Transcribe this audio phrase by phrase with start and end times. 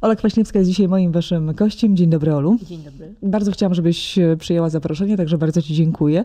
[0.00, 1.96] Ola Kwaśniewska jest dzisiaj moim waszym gościem.
[1.96, 2.56] Dzień dobry, Olu.
[2.62, 3.14] Dzień dobry.
[3.22, 6.24] Bardzo chciałam, żebyś e, przyjęła zaproszenie, także bardzo ci dziękuję.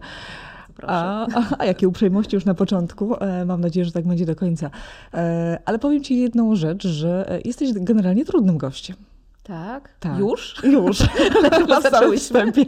[0.88, 3.16] A, a, a jakie uprzejmości już na początku.
[3.16, 4.70] E, mam nadzieję, że tak będzie do końca.
[5.14, 8.96] E, ale powiem ci jedną rzecz, że jesteś generalnie trudnym gościem.
[9.44, 9.90] Tak?
[10.00, 10.20] Tak.
[10.20, 10.56] Już?
[10.64, 11.00] Już.
[11.44, 12.18] na całym zaczęłyśmy.
[12.18, 12.66] wstępie.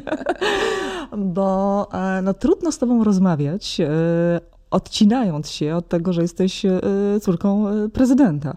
[1.18, 1.88] Bo
[2.24, 3.78] no, trudno z tobą rozmawiać,
[4.72, 6.80] odcinając się od tego, że jesteś e,
[7.22, 8.56] córką e, prezydenta.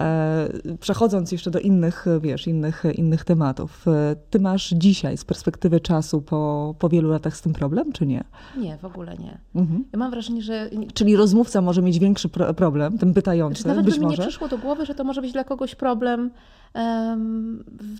[0.00, 0.48] E,
[0.80, 3.86] Przechodząc jeszcze do innych, wiesz, innych, innych tematów.
[4.30, 8.24] Ty masz dzisiaj z perspektywy czasu po, po wielu latach z tym problem, czy nie?
[8.56, 9.38] Nie, w ogóle nie.
[9.54, 9.84] Mhm.
[9.92, 13.84] Ja mam wrażenie, że Czyli rozmówca może mieć większy pro- problem, ten pytający, Znaczy, nawet
[13.84, 14.22] być by mi może.
[14.22, 16.30] nie przyszło do głowy, że to może być dla kogoś problem.
[16.74, 17.96] em, w...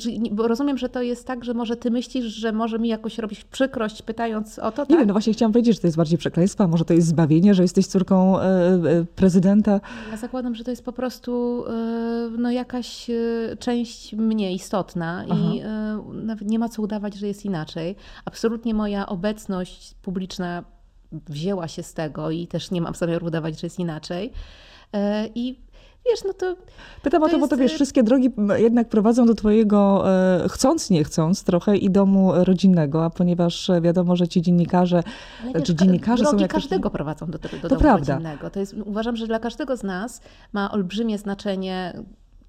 [0.00, 3.18] Znaczy, bo rozumiem, że to jest tak, że może ty myślisz, że może mi jakoś
[3.18, 4.98] robić przykrość, pytając o to, Nie tak?
[4.98, 7.54] wiem, no właśnie chciałam powiedzieć, że to jest bardziej przekleństwo, a może to jest zbawienie,
[7.54, 9.80] że jesteś córką e, e, prezydenta.
[10.10, 13.14] Ja zakładam, że to jest po prostu e, no, jakaś e,
[13.58, 17.96] część mnie istotna i e, nawet nie ma co udawać, że jest inaczej.
[18.24, 20.64] Absolutnie moja obecność publiczna
[21.12, 24.32] wzięła się z tego i też nie mam zamiaru udawać, że jest inaczej.
[24.92, 25.60] E, I
[26.10, 26.56] wiesz, no to
[27.02, 30.04] Pytam o To to, bo to jest, wiesz, y- wszystkie drogi jednak prowadzą do twojego,
[30.44, 35.02] e, chcąc, nie chcąc, trochę i domu rodzinnego, a ponieważ e, wiadomo, że ci dziennikarze,
[35.44, 38.14] wiesz, ka- dziennikarze są drogi jakoś- każdego prowadzą do, do, do To domu prawda.
[38.14, 38.50] rodzinnego.
[38.50, 40.20] To jest, uważam, że dla każdego z nas
[40.52, 42.02] ma olbrzymie znaczenie,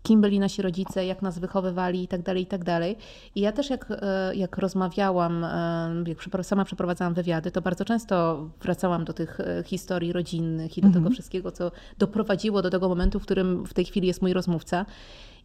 [0.04, 2.98] kim byli nasi rodzice, jak nas wychowywali i tak dalej, i tak dalej.
[3.36, 8.46] I ja też jak, e, jak rozmawiałam, e, jak sama przeprowadzałam wywiady, to bardzo często
[8.62, 11.04] wracałam do tych e, historii rodzinnych i do Mhm.
[11.04, 14.86] tego wszystkiego, co doprowadziło do tego momentu, w którym w tej chwili jest mój rozmówca.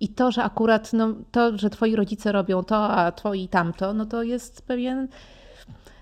[0.01, 4.07] I to, że akurat no, to, że twoi rodzice robią to, a twoi tamto, no
[4.07, 5.09] to jest pewien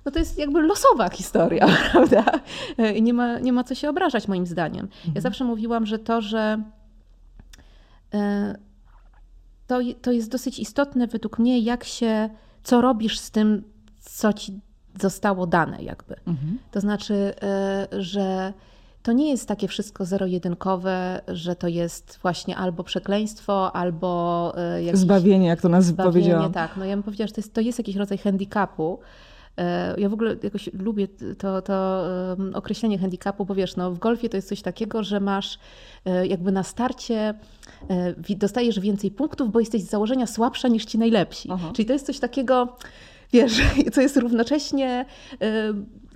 [0.05, 2.25] no to jest jakby losowa historia, prawda?
[2.95, 4.89] I nie ma, nie ma co się obrażać moim zdaniem.
[5.15, 6.63] Ja zawsze mówiłam, że to, że
[9.67, 12.31] to, to jest dosyć istotne według mnie, jak się,
[12.63, 13.63] co robisz z tym,
[14.01, 14.61] co ci
[15.01, 16.17] zostało dane jakby.
[16.27, 16.59] Mhm.
[16.71, 18.53] To znaczy, e, że
[19.03, 25.01] to nie jest takie wszystko zero-jedynkowe, że to jest właśnie albo przekleństwo, albo e, jakiś
[25.01, 26.53] zbawienie, jak to nas Zbawienie, powiedziałam.
[26.53, 26.77] tak.
[26.77, 28.99] No ja bym powiedziała, że to jest, to jest jakiś rodzaj handicapu.
[29.61, 32.07] E, Ja w ogóle jakoś lubię to, to
[32.55, 35.59] określenie handicapu, bo wiesz, no w golfie to jest coś takiego, że masz
[36.05, 37.35] e, jakby na starcie
[37.91, 41.49] e, dostajesz więcej punktów, bo jesteś z założenia słabsza niż ci najlepsi.
[41.53, 41.71] Aha.
[41.75, 42.77] Czyli to jest coś takiego,
[43.33, 43.61] wiesz,
[43.93, 45.07] co jest równocześnie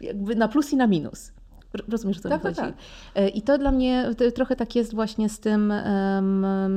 [0.00, 1.32] jakby na plus i na minus.
[1.88, 2.76] Rozumiesz, co Tak, mi tak, chodzi?
[3.14, 5.72] E, I to dla mnie trochę tak jest właśnie z, tym,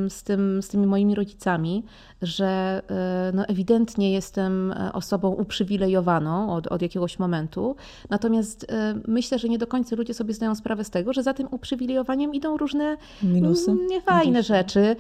[0.10, 1.84] z, tym, z tymi moimi rodzicami,
[2.22, 7.76] że e, no, ewidentnie jestem e, osobą uprzywilejowaną od, od jakiegoś momentu.
[8.10, 8.68] Natomiast
[9.08, 12.34] myślę, że nie do końca ludzie sobie zdają sprawę z tego, że za tym uprzywilejowaniem
[12.34, 13.72] idą różne Minusy?
[13.72, 14.48] mm, niefajne Gdzieś.
[14.48, 14.96] rzeczy,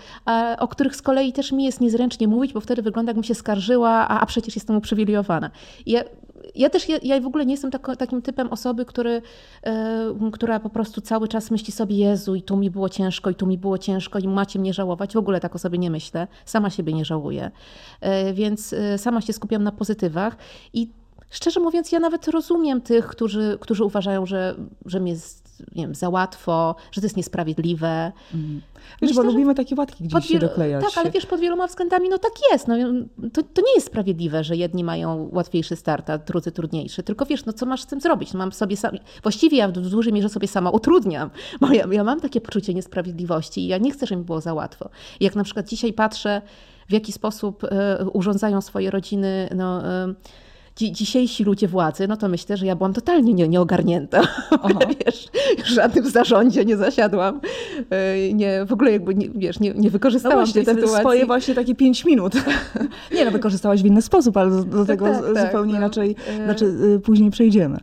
[0.59, 3.89] o których z kolei też mi jest niezręcznie mówić, bo wtedy wygląda, jakbym się skarżyła,
[4.07, 5.51] a, a przecież jestem uprzywilejowana.
[5.85, 6.03] I Ja,
[6.57, 9.21] ja też, ja, ja w ogóle nie jestem tako, takim typem osoby, który,
[9.63, 13.35] e, która po prostu cały czas myśli sobie, Jezu, i tu mi było ciężko, i
[13.35, 15.13] tu mi było ciężko, i macie mnie żałować.
[15.13, 16.27] W ogóle tak o sobie nie myślę.
[16.45, 17.51] Sama siebie nie żałuję.
[18.01, 20.37] E, więc e, sama się skupiam na pozytywach
[20.73, 20.89] i
[21.29, 26.09] Szczerze mówiąc, ja nawet rozumiem tych, którzy, którzy uważają, że, że jest nie wiem, za
[26.09, 28.11] łatwo, że to jest niesprawiedliwe.
[28.33, 28.61] Mhm.
[29.01, 30.85] Wiesz, Myślę, bo lubimy takie łatki gdzieś się doklejać.
[30.85, 32.67] Tak, ale wiesz, pod wieloma względami no tak jest.
[32.67, 32.75] No,
[33.33, 37.03] to, to nie jest sprawiedliwe, że jedni mają łatwiejszy start, a drudzy trudniejszy.
[37.03, 38.33] Tylko wiesz, no co masz z tym zrobić?
[38.33, 38.91] No, mam sobie sam...
[39.23, 41.29] Właściwie ja w dużej mierze sobie sama utrudniam,
[41.61, 44.53] bo ja, ja mam takie poczucie niesprawiedliwości i ja nie chcę, żeby mi było za
[44.53, 44.89] łatwo.
[45.19, 46.41] I jak na przykład dzisiaj patrzę,
[46.89, 49.81] w jaki sposób e, urządzają swoje rodziny, no...
[50.77, 54.21] Dzi- dzisiejsi ludzie władzy, no to myślę, że ja byłam totalnie nie, nieogarnięta.
[55.05, 55.27] Wiesz,
[55.63, 57.41] w żadnym zarządzie nie zasiadłam.
[57.89, 60.99] E, Nie, w ogóle jakby, nie, wiesz, nie, nie No wykorzystałam właśnie, tej te sytuacji.
[60.99, 62.33] swoje właśnie takie pięć minut.
[63.15, 65.79] nie, no wykorzystałaś w inny sposób, ale do, do tego tak, tak, zupełnie no.
[65.79, 67.77] inaczej, E, znaczy y, później przejdziemy.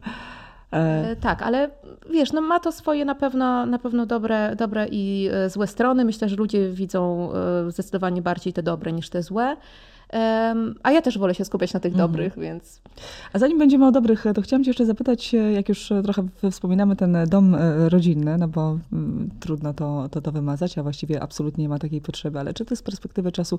[0.72, 0.76] E,
[1.10, 1.70] E, Tak, ale
[2.10, 6.04] wiesz, no ma to swoje na pewno, na pewno dobre, dobre i e, złe strony.
[6.04, 7.30] Myślę, że ludzie widzą
[7.68, 9.56] zdecydowanie bardziej te dobre niż te złe.
[10.82, 12.10] A ja też wolę się skupiać na tych Mhm.
[12.10, 12.80] dobrych, więc
[13.32, 16.28] A zanim będziemy o dobrych, to chciałam cię jeszcze zapytać, e, jak już e, trochę
[16.50, 21.22] wspominamy ten dom e, rodzinny, no bo mm, trudno to, to, to wymazać, a właściwie
[21.22, 23.58] absolutnie nie ma takiej potrzeby, ale czy ty z perspektywy czasu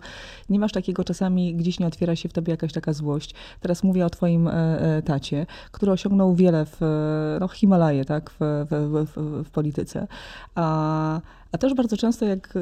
[0.49, 3.35] nie masz takiego czasami, gdzieś nie otwiera się w tobie jakaś taka złość?
[3.59, 4.49] Teraz mówię o twoim
[5.05, 6.77] tacie, który osiągnął wiele w
[7.39, 8.37] no, Himalaje, tak, w,
[8.69, 10.07] w, w, w polityce,
[10.55, 11.21] a,
[11.51, 12.53] a też bardzo często jak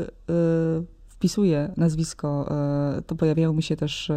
[1.23, 2.47] wpisuję nazwisko,
[2.97, 4.15] e, to pojawiają mi się też e,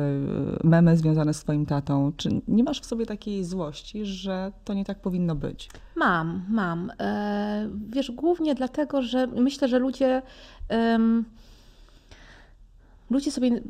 [0.64, 2.12] memy związane z twoim tatą.
[2.16, 5.68] Czy nie masz w sobie takiej złości, że to nie tak powinno być?
[5.96, 6.92] mam, mam.
[7.00, 10.22] E, Wiesz, głównie dlatego, że myślę, że ludzie
[13.10, 13.60] ludzie sobie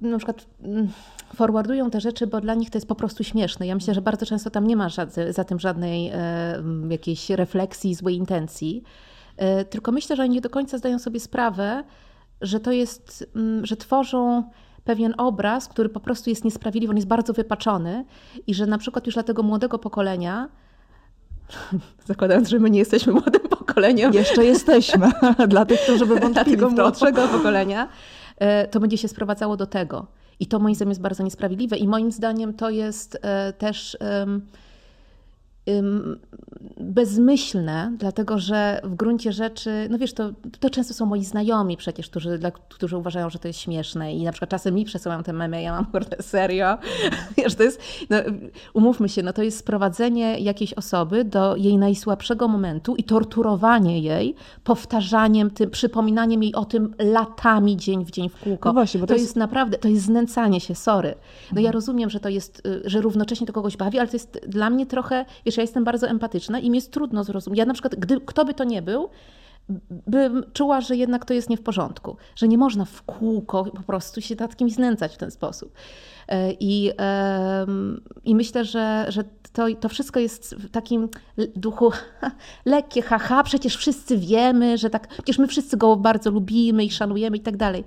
[0.00, 0.88] na przykład mm,
[1.34, 3.66] forwardują te rzeczy, bo dla nich to jest po prostu śmieszne.
[3.66, 4.88] Ja myślę, że bardzo często tam nie ma
[5.30, 6.12] za tym żadnej
[6.90, 8.82] jakiejś refleksji, złej intencji.
[9.70, 11.84] Tylko myślę, że oni nie do końca zdają sobie sprawę,
[12.40, 14.50] że to jest, mm, że tworzą
[14.84, 18.04] pewien obraz, który po prostu jest niesprawiedliwy, on jest bardzo wypaczony
[18.46, 20.48] i że na przykład już dla tego młodego pokolenia,
[22.06, 24.12] zakładając, że my nie jesteśmy młodym pokoleniem.
[24.12, 25.10] Jeszcze jesteśmy,
[25.48, 27.88] dla tych, którzy by wątpili tego młodszego pokolenia,
[28.38, 30.06] e, to będzie się sprowadzało do tego.
[30.40, 33.96] I to moim zdaniem jest bardzo niesprawiedliwe i moim zdaniem to jest e, też
[36.80, 40.30] bezmyślne, dlatego że w gruncie rzeczy, no wiesz, to,
[40.60, 44.22] to często są moi znajomi przecież, którzy, dla, którzy uważają, że to jest śmieszne i
[44.22, 46.78] na przykład czasem mi przesyłają te memy, ja mam kurde serio.
[47.36, 47.80] Wiesz, to jest,
[48.10, 48.16] no,
[48.74, 54.34] umówmy się, no to jest sprowadzenie jakiejś osoby do jej najsłabszego momentu i torturowanie jej,
[54.64, 58.68] powtarzaniem tym, przypominaniem jej o tym latami, dzień w dzień w kółko.
[58.68, 59.24] No właśnie, bo to, to jest...
[59.24, 59.36] jest...
[59.36, 61.08] naprawdę, to jest znęcanie się, sorry.
[61.08, 61.64] No mhm.
[61.64, 64.70] ja rozumiem, że to jest, y, że równocześnie to kogoś bawi, ale to jest dla
[64.70, 67.58] mnie trochę, wiesz, ja jestem bardzo empatyczna i mi jest trudno zrozumieć.
[67.58, 69.08] Ja na przykład, gdy, kto by to nie był,
[70.06, 73.82] bym czuła, że jednak to jest nie w porządku, że nie można w kółko po
[73.82, 75.72] prostu się nad kimś znęcać w ten sposób.
[76.28, 76.90] E, I,
[78.24, 81.08] i myślę, że, że to, to wszystko jest w takim
[81.56, 81.92] duchu
[82.64, 87.36] lekkie, haha, przecież wszyscy wiemy, że tak, przecież my wszyscy go bardzo lubimy i szanujemy
[87.36, 87.84] i tak dalej.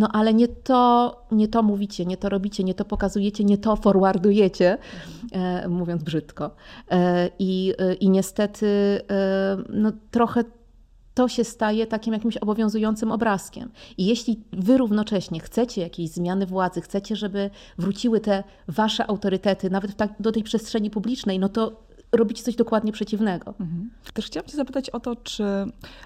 [0.00, 3.76] No ale nie to, nie to mówicie, nie to robicie, nie to pokazujecie, nie to
[3.76, 4.78] forwardujecie,
[5.32, 6.50] e, mówiąc brzydko.
[6.90, 9.00] E, i, e, I niestety
[9.68, 10.44] no, trochę
[11.14, 13.70] to się staje takim jakimś obowiązującym obrazkiem.
[13.98, 19.96] I jeśli wy równocześnie chcecie jakiejś zmiany władzy, chcecie, żeby wróciły te wasze autorytety, nawet
[19.96, 21.82] tak, do tej przestrzeni publicznej, no to
[22.12, 23.54] robicie coś dokładnie przeciwnego.
[23.60, 23.90] Mhm.
[24.14, 25.44] Też chciałam cię zapytać o to, czy...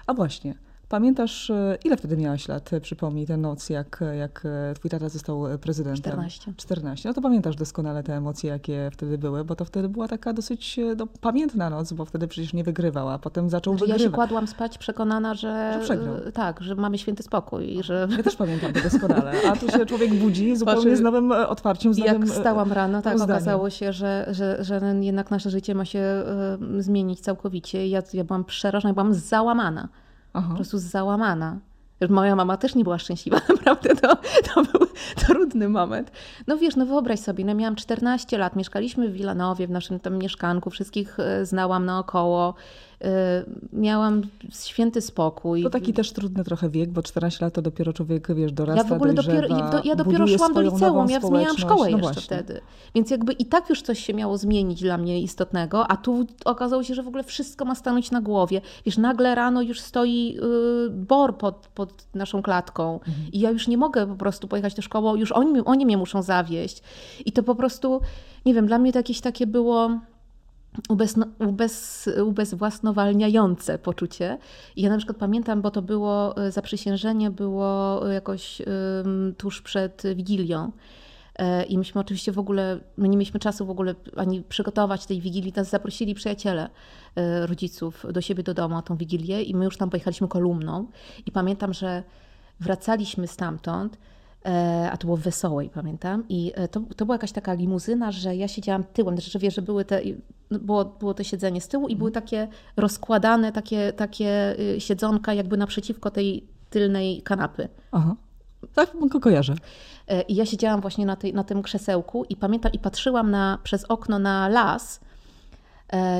[0.07, 0.55] A właśnie,
[0.89, 5.09] Pamiętasz, e, ile wtedy miałaś lat, e, przypomnij, tę noc, jak, jak e, twój tata
[5.09, 6.11] został prezydentem?
[6.11, 6.53] 14.
[6.57, 7.09] 14.
[7.09, 10.79] No to pamiętasz doskonale te emocje, jakie wtedy były, bo to wtedy była taka dosyć
[10.97, 14.01] no, pamiętna noc, bo wtedy przecież nie wygrywał, a potem zaczął znaczy, wygrywać.
[14.01, 16.15] Ja się kładłam spać przekonana, że, że przegrał.
[16.33, 17.83] Tak, że mamy święty spokój.
[17.83, 18.07] Że...
[18.17, 21.93] Ja też pamiętam to doskonale, a tu się człowiek budzi zupełnie znaczy, z nowym otwarciem,
[21.93, 25.85] z nowym Jak stałam rano, tak, okazało się, że, że, że jednak nasze życie ma
[25.85, 26.23] się
[26.77, 27.87] zmienić całkowicie.
[27.87, 29.87] Ja, ja byłam przerażona, ja byłam załamana.
[30.35, 30.47] Aha.
[30.49, 31.59] po prostu załamana.
[32.09, 34.15] Moja mama też nie była szczęśliwa, naprawdę to,
[34.53, 36.11] to był trudny moment.
[36.47, 40.17] No wiesz, no wyobraź sobie, no miałam 14 lat, mieszkaliśmy w Wilanowie, w naszym tam
[40.17, 42.53] mieszkanku, wszystkich e, znałam naokoło.
[43.05, 43.07] Y,
[43.73, 44.21] miałam
[44.53, 45.63] święty spokój.
[45.63, 48.89] To taki też trudny trochę wiek, bo 14 lat to dopiero człowiek, wiesz, dorasta, Ja
[48.89, 52.01] w ogóle dojrzewa, dopiero, ja, ja dopiero szłam do liceum, ja zmieniałam szkołę no jeszcze
[52.01, 52.21] właśnie.
[52.21, 52.61] wtedy.
[52.95, 56.83] Więc jakby i tak już coś się miało zmienić dla mnie istotnego, a tu okazało
[56.83, 58.61] się, że w ogóle wszystko ma stanąć na głowie.
[58.85, 60.37] Wiesz, nagle rano już stoi
[60.87, 63.15] y, bor pod, pod naszą klatką mhm.
[63.33, 66.21] i ja już nie mogę po prostu pojechać do szkoły, już oni, oni mnie muszą
[66.21, 66.81] zawieść.
[67.25, 68.01] I to po prostu,
[68.45, 69.89] nie wiem, dla mnie to jakieś takie było
[70.89, 74.37] ubez, ubezwłasnowalniające poczucie.
[74.75, 80.03] I ja na przykład pamiętam, bo to było e, zaprzysiężenie, było jakoś um, tuż przed
[80.15, 80.71] Wigilią.
[81.35, 85.21] E, I myśmy oczywiście w ogóle, my nie mieliśmy czasu w ogóle ani przygotować tej
[85.21, 85.53] Wigilii.
[85.55, 86.69] Nas zaprosili przyjaciele
[87.15, 90.87] e, rodziców do siebie do domu na tą Wigilię i my już tam pojechaliśmy kolumną.
[91.25, 92.03] I pamiętam, że
[92.59, 94.14] wracaliśmy stamtąd E,
[94.91, 96.23] a to było w Wesołej, pamiętam.
[96.29, 99.55] I e, to, to była jakaś taka limuzyna, że ja siedziałam tyłem, znaczy, że wiesz,
[99.55, 100.01] że były te,
[100.51, 102.23] no, było, było to siedzenie z tyłu i były mhm.
[102.23, 102.47] takie
[102.77, 107.69] rozkładane, takie, takie y, siedzonka jakby naprzeciwko tej tylnej kanapy.
[107.91, 108.15] Aha.
[108.73, 109.55] Tak, go kojarzę.
[110.07, 113.59] E, I ja siedziałam właśnie na, tej, na tym krzesełku i pamiętam, i patrzyłam na,
[113.63, 115.04] przez okno na las, E,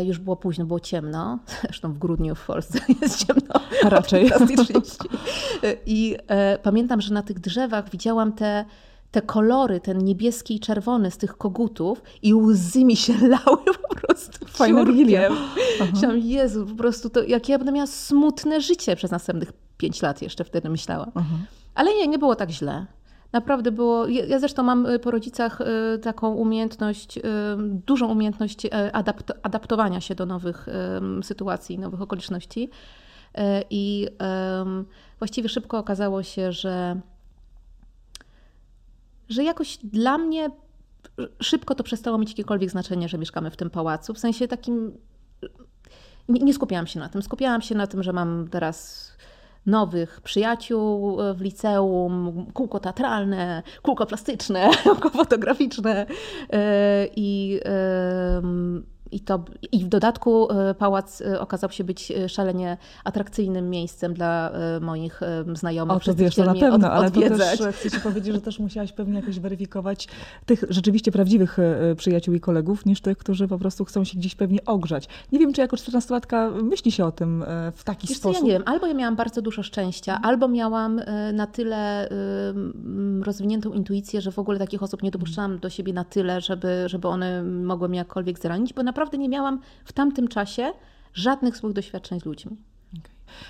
[0.03, 1.39] już było późno, było ciemno.
[1.62, 3.53] Zresztą w grudniu w Polsce jest ciemno.
[3.84, 4.31] A raczej.
[5.86, 8.65] I e, pamiętam, że na tych drzewach widziałam te,
[9.12, 13.95] te kolory, ten niebieski i czerwony z tych kogutów i łzy mi się lały po
[13.95, 15.29] prostu Fajne wigilie.
[15.93, 20.22] Myślałam, Jezu, po prostu to, jak ja będę miała smutne życie przez następnych pięć lat
[20.22, 21.12] jeszcze wtedy myślałam.
[21.15, 21.36] Aha.
[21.75, 22.86] Ale nie, nie było tak źle.
[23.36, 24.08] Naprawdę było.
[24.08, 27.22] Ja zresztą mam y, po rodzicach y, taką umiejętność, y,
[27.58, 30.68] dużą umiejętność adapt, adaptowania się do nowych
[31.24, 32.70] sytuacji, nowych okoliczności.
[33.70, 34.08] I
[35.20, 37.01] właściwie szybko okazało się, że,
[39.30, 40.50] że jakoś dla mnie
[41.42, 44.13] szybko to przestało mieć jakiekolwiek znaczenie, że mieszkamy w tym pałacu.
[44.13, 44.98] W sensie takim.
[46.30, 47.22] Nie, nie skupiałam się na tym.
[47.22, 49.12] Skupiałam się na tym, że mam teraz
[49.65, 56.05] nowych przyjaciół e, w liceum, kółko teatralne, kółko plastyczne, kółko fotograficzne
[56.53, 57.60] e, i
[59.12, 64.13] I, to, I w dodatku e, pałac e, okazał się być e, szalenie atrakcyjnym miejscem
[64.13, 65.21] dla moich
[65.53, 65.97] znajomych.
[65.97, 68.91] O, to wiesz, to na pewno, ale to też chcę ci powiedzieć, że też musiałaś
[68.91, 70.07] pewnie jakoś weryfikować
[70.45, 71.57] tych rzeczywiście prawdziwych
[71.97, 75.07] przyjaciół i kolegów, niż tych, którzy po prostu chcą się gdzieś pewnie ogrzać.
[75.31, 77.45] Nie wiem, czy jako 14-latka myśli się o tym
[77.75, 78.41] w taki wiesz, sposób.
[78.41, 80.29] ja nie wiem, albo ja miałam bardzo dużo szczęścia, mhm.
[80.29, 81.01] albo miałam
[81.33, 82.09] na tyle
[83.24, 87.07] rozwiniętą intuicję, że w ogóle takich osób nie dopuszczałam do siebie na tyle, żeby, żeby
[87.07, 90.71] one mogły mnie jakkolwiek zranić, bo naprawdę naprawdę nie miałam w tamtym czasie
[91.13, 92.57] żadnych złych doświadczeń z ludźmi.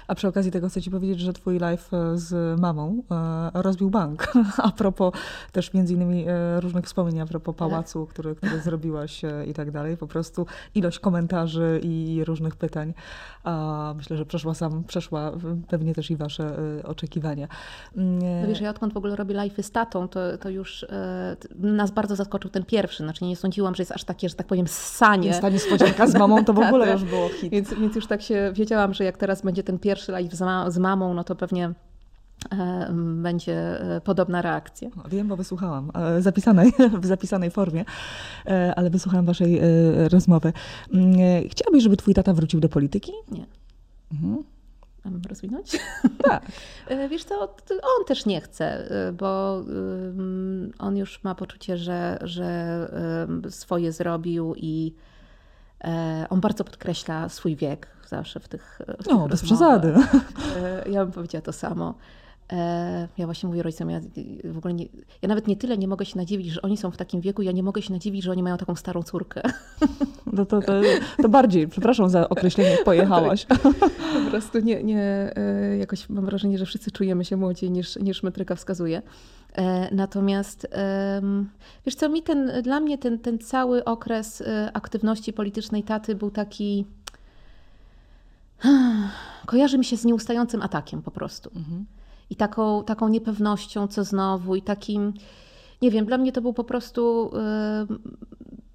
[0.08, 3.90] A przy okazji tego chcę ci powiedzieć, że twój live e, z mamą e, rozbił
[3.90, 4.34] bank.
[4.58, 5.14] A propos
[5.52, 9.98] też między innymi e, różnych wspomnień, a propos pałacu, który, który zrobiłaś i tak dalej.
[9.98, 12.94] Po prostu ilość komentarzy i różnych pytań.
[13.44, 15.32] A myślę, że przeszła sam, przeszła
[15.68, 17.48] pewnie też i wasze oczekiwania.
[17.98, 20.86] Mm, no wiesz, ja odkąd w ogóle robię live z tatą, to, to już
[21.56, 23.04] nas bardzo zaskoczył ten pierwszy.
[23.04, 25.40] Znaczy nie sądziłam, że jest aż takie, że tak powiem, ssanie.
[25.42, 27.52] Ta niespodzianka z mamą, to w ogóle już było hit.
[27.52, 30.72] Więc, więc już tak się wiedziałam, że jak teraz będzie ten pierwszy live z, ma
[30.72, 31.74] z mamą, no to pewnie
[32.52, 32.90] e,
[33.22, 34.90] będzie e, podobna reakcja.
[35.10, 37.86] Wiem, bo wysłuchałam e, zapisanej, w zapisanej formie,
[38.76, 39.62] ale wysłuchałam waszej
[40.10, 40.54] rozmowy.
[40.94, 41.14] Mm,
[41.50, 43.12] chciałabyś, żeby twój tata wrócił do polityki?
[43.32, 43.46] Nie.
[44.12, 44.44] Mhm.
[45.06, 45.80] Mam rozwinąć?
[46.24, 46.46] Tak.
[47.12, 49.62] Wiesz co, on też nie chce, bo
[50.80, 52.80] on już ma poczucie, że, że
[53.50, 54.94] swoje zrobił i
[56.30, 58.82] on bardzo podkreśla swój wiek zawsze w tych.
[59.04, 59.94] W no, bez przesady.
[60.58, 61.94] E, ja bym powiedziała to samo.
[62.54, 64.00] E, ja właśnie mówię rodzicom, ja
[64.44, 64.86] w ogóle nie,
[65.22, 67.52] ja nawet nie tyle nie mogę się nadziwić, że oni są w takim wieku, ja
[67.52, 69.42] nie mogę się nadziwić, że oni mają taką starą córkę.
[70.34, 70.82] No to, to,
[71.22, 73.46] to bardziej, przepraszam za określenie, pojechałaś.
[73.46, 78.24] Po prostu nie, nie, e, jakoś mam wrażenie, że wszyscy czujemy się młodziej niż, niż
[78.24, 79.02] metryka wskazuje.
[79.92, 80.68] Natomiast
[81.86, 84.44] wiesz co, mi ten, dla mnie ten, ten cały okres
[84.74, 86.86] aktywności politycznej taty był taki
[89.46, 91.52] kojarzy mi się z nieustającym atakiem po prostu.
[91.56, 91.86] Mhm.
[92.30, 95.14] I taką, taką niepewnością, co znowu, i takim,
[95.82, 97.32] nie wiem, dla mnie to był po prostu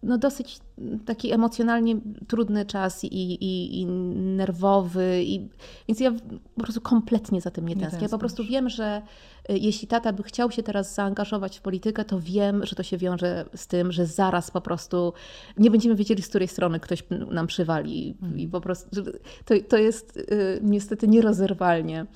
[0.03, 0.61] no dosyć
[1.05, 1.97] taki emocjonalnie
[2.29, 5.23] trudny czas i, i, i nerwowy.
[5.23, 5.49] I,
[5.89, 6.13] więc ja
[6.55, 8.03] po prostu kompletnie za tym nie, nie tęsknię.
[8.03, 9.03] Ja po prostu wiem, że
[9.59, 13.45] jeśli tata by chciał się teraz zaangażować w politykę, to wiem, że to się wiąże
[13.55, 15.13] z tym, że zaraz po prostu
[15.59, 18.17] nie będziemy wiedzieli, z której strony ktoś nam przywali.
[18.21, 18.39] Hmm.
[18.39, 19.03] I po prostu
[19.45, 22.07] to, to jest y, niestety nierozerwalnie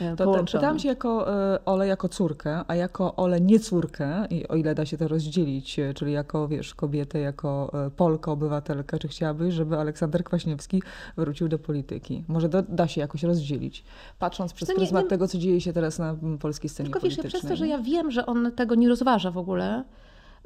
[0.00, 0.60] y, to, połączone.
[0.60, 1.26] Pytałam cię jako
[1.64, 6.12] Ole jako córkę, a jako Ole nie córkę, o ile da się to rozdzielić, czyli
[6.12, 10.82] jako wiesz, kobietę, jako Polkę, obywatelkę, czy chciałabyś, żeby Aleksander Kwaśniewski
[11.16, 12.24] wrócił do polityki?
[12.28, 13.84] Może da, da się jakoś rozdzielić,
[14.18, 17.42] patrząc przez pryzmat nie, tego, co dzieje się teraz na polskiej scenie tylko wiesz, przez
[17.42, 19.84] to, że ja wiem, że on tego nie rozważa w ogóle,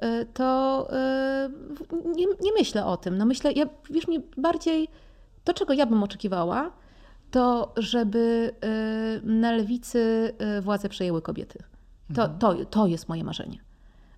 [0.05, 3.19] y, to y, nie, nie myślę o tym.
[3.19, 4.89] No myślę, ja, wiesz mi, bardziej
[5.45, 6.71] to, czego ja bym oczekiwała,
[7.31, 8.53] to żeby
[9.25, 11.59] y, na lewicy władze przejęły kobiety.
[12.15, 12.39] To, mhm.
[12.39, 13.59] to, to jest moje marzenie.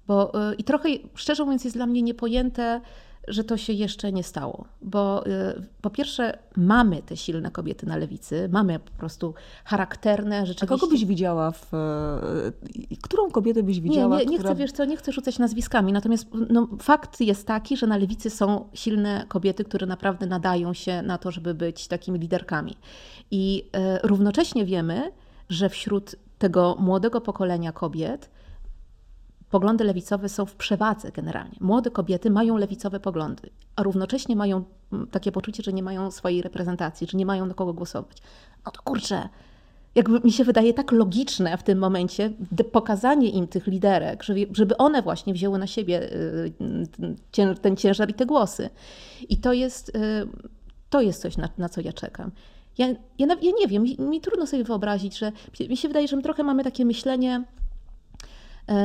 [0.06, 2.80] Bo i trochę, szczerze mówiąc, jest dla mnie niepojęte,
[3.28, 5.30] że to się jeszcze nie stało, bo y,
[5.80, 10.75] po pierwsze mamy te silne kobiety na lewicy, mamy po prostu charakterne rzeczywiście...
[10.75, 11.75] A kogo byś widziała w...
[11.75, 14.18] Y, którą kobietę byś widziała?
[14.18, 14.54] Nie, nie, nie która...
[14.54, 18.30] chcę, wiesz co, nie chcę rzucać nazwiskami, natomiast no, fakt jest taki, że na lewicy
[18.30, 22.76] są silne kobiety, które naprawdę nadają się na to, żeby być takimi liderkami.
[23.30, 23.64] I
[24.04, 25.12] y, równocześnie wiemy,
[25.49, 28.30] że wśród tego młodego pokolenia kobiet
[29.50, 31.56] poglądy lewicowe są w przewadze generalnie.
[31.60, 36.42] Młode kobiety mają lewicowe poglądy, a równocześnie mają mm, takie poczucie, że nie mają swojej
[36.42, 38.16] reprezentacji, że nie mają na kogo głosować.
[38.66, 39.28] No to kurczę,
[39.94, 42.32] jakby mi się wydaje tak logiczne w tym momencie
[42.72, 48.26] pokazanie im tych liderek, żeby one właśnie wzięły na siebie y, ten ciężar i te
[48.26, 48.70] głosy.
[49.28, 49.92] I to jest, y,
[50.90, 52.30] to jest coś, na, na co ja czekam.
[52.78, 55.32] Ja, ja, ja nie wiem, mi, mi, trudno sobie wyobrazić, że
[55.68, 57.44] mi się wydaje, że my trochę mamy takie myślenie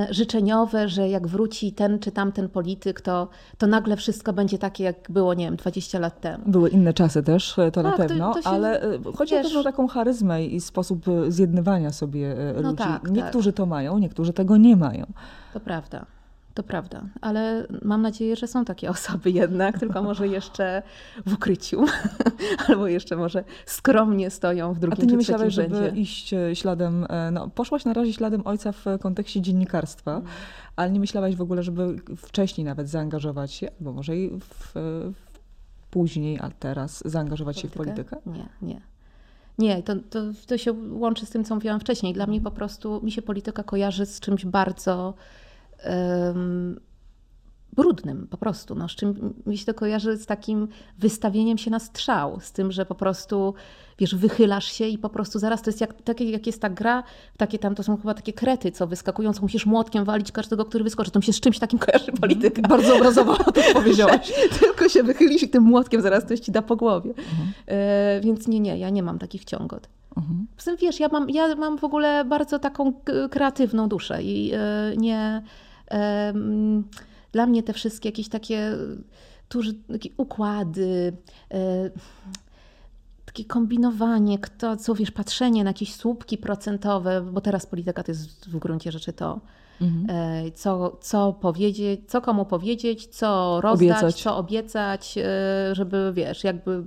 [0.10, 4.96] życzeniowe, że jak wróci ten czy tamten polityk, to, to nagle wszystko będzie takie, jak
[5.10, 6.44] było, nie wiem, 20 lat temu.
[6.48, 9.36] Były inne czasy też, e, to tak, na pewno, to, to się, ale e, chodzi
[9.36, 12.84] wiesz, o taką charyzmę i sposób zjednywania sobie no ludzi.
[12.84, 13.58] Tak, niektórzy tak.
[13.58, 15.06] to mają, niektórzy tego nie mają.
[15.54, 16.06] To prawda.
[16.54, 20.84] To prawda, ale mam nadzieję, że są takie osoby jednak, tylko może jeszcze
[21.26, 21.86] w ukryciu,
[22.68, 27.06] albo jeszcze może skromnie stoją w drugim A ty nie myślałeś, żeby iść e, śladem,
[27.10, 30.28] e, no poszłaś na razie śladem ojca w kontekście dziennikarstwa, mm.
[30.76, 34.72] ale nie myślałaś w ogóle, żeby wcześniej nawet zaangażować się, albo może i w,
[35.14, 37.76] w później, a teraz zaangażować politykę?
[37.76, 38.18] się w politykę?
[38.26, 38.82] Nie, nie.
[39.58, 42.14] Nie, to, to, to się łączy z tym, co mówiłam wcześniej.
[42.14, 45.14] Dla mnie po prostu, mi się polityka kojarzy z czymś bardzo
[47.76, 51.80] brudnym po prostu, no, z czym mi się to kojarzy z takim wystawieniem się na
[51.80, 53.54] strzał, z tym, że po prostu,
[54.00, 57.04] wiesz, wychylasz się i po prostu zaraz to jest jak, takie, jak jest ta gra,
[57.38, 60.84] takie tam, to są chyba takie krety, co wyskakują, co musisz młotkiem walić każdego, który
[60.84, 62.62] wyskoczy, to mi się z czymś takim kojarzy polityka.
[62.78, 64.34] Bardzo obrazowo to powiedziałaś.
[64.60, 67.14] Tylko się wychylisz i tym młotkiem zaraz ktoś ci da po głowie.
[67.68, 69.90] E, więc nie, nie, ja nie mam takich ciągot.
[70.18, 70.48] Mhm.
[70.56, 72.94] Poza tym, wiesz, ja mam, ja mam w ogóle bardzo taką
[73.32, 75.44] kreatywną duszę i e, nie...
[77.32, 78.72] dla mnie te wszystkie jakieś takie,
[79.50, 81.14] tuż, takie układy,
[81.54, 81.90] e,
[83.26, 88.50] takie kombinowanie, kto, co wiesz, patrzenie na jakieś słupki procentowe, bo teraz polityka to jest
[88.50, 89.40] w gruncie rzeczy to,
[89.82, 90.06] Mhm.
[90.46, 94.24] e, co, co powiedzieć, co komu powiedzieć, co rozdać, Obiecać.
[94.24, 96.86] co obiecać, e, żeby wiesz, jakby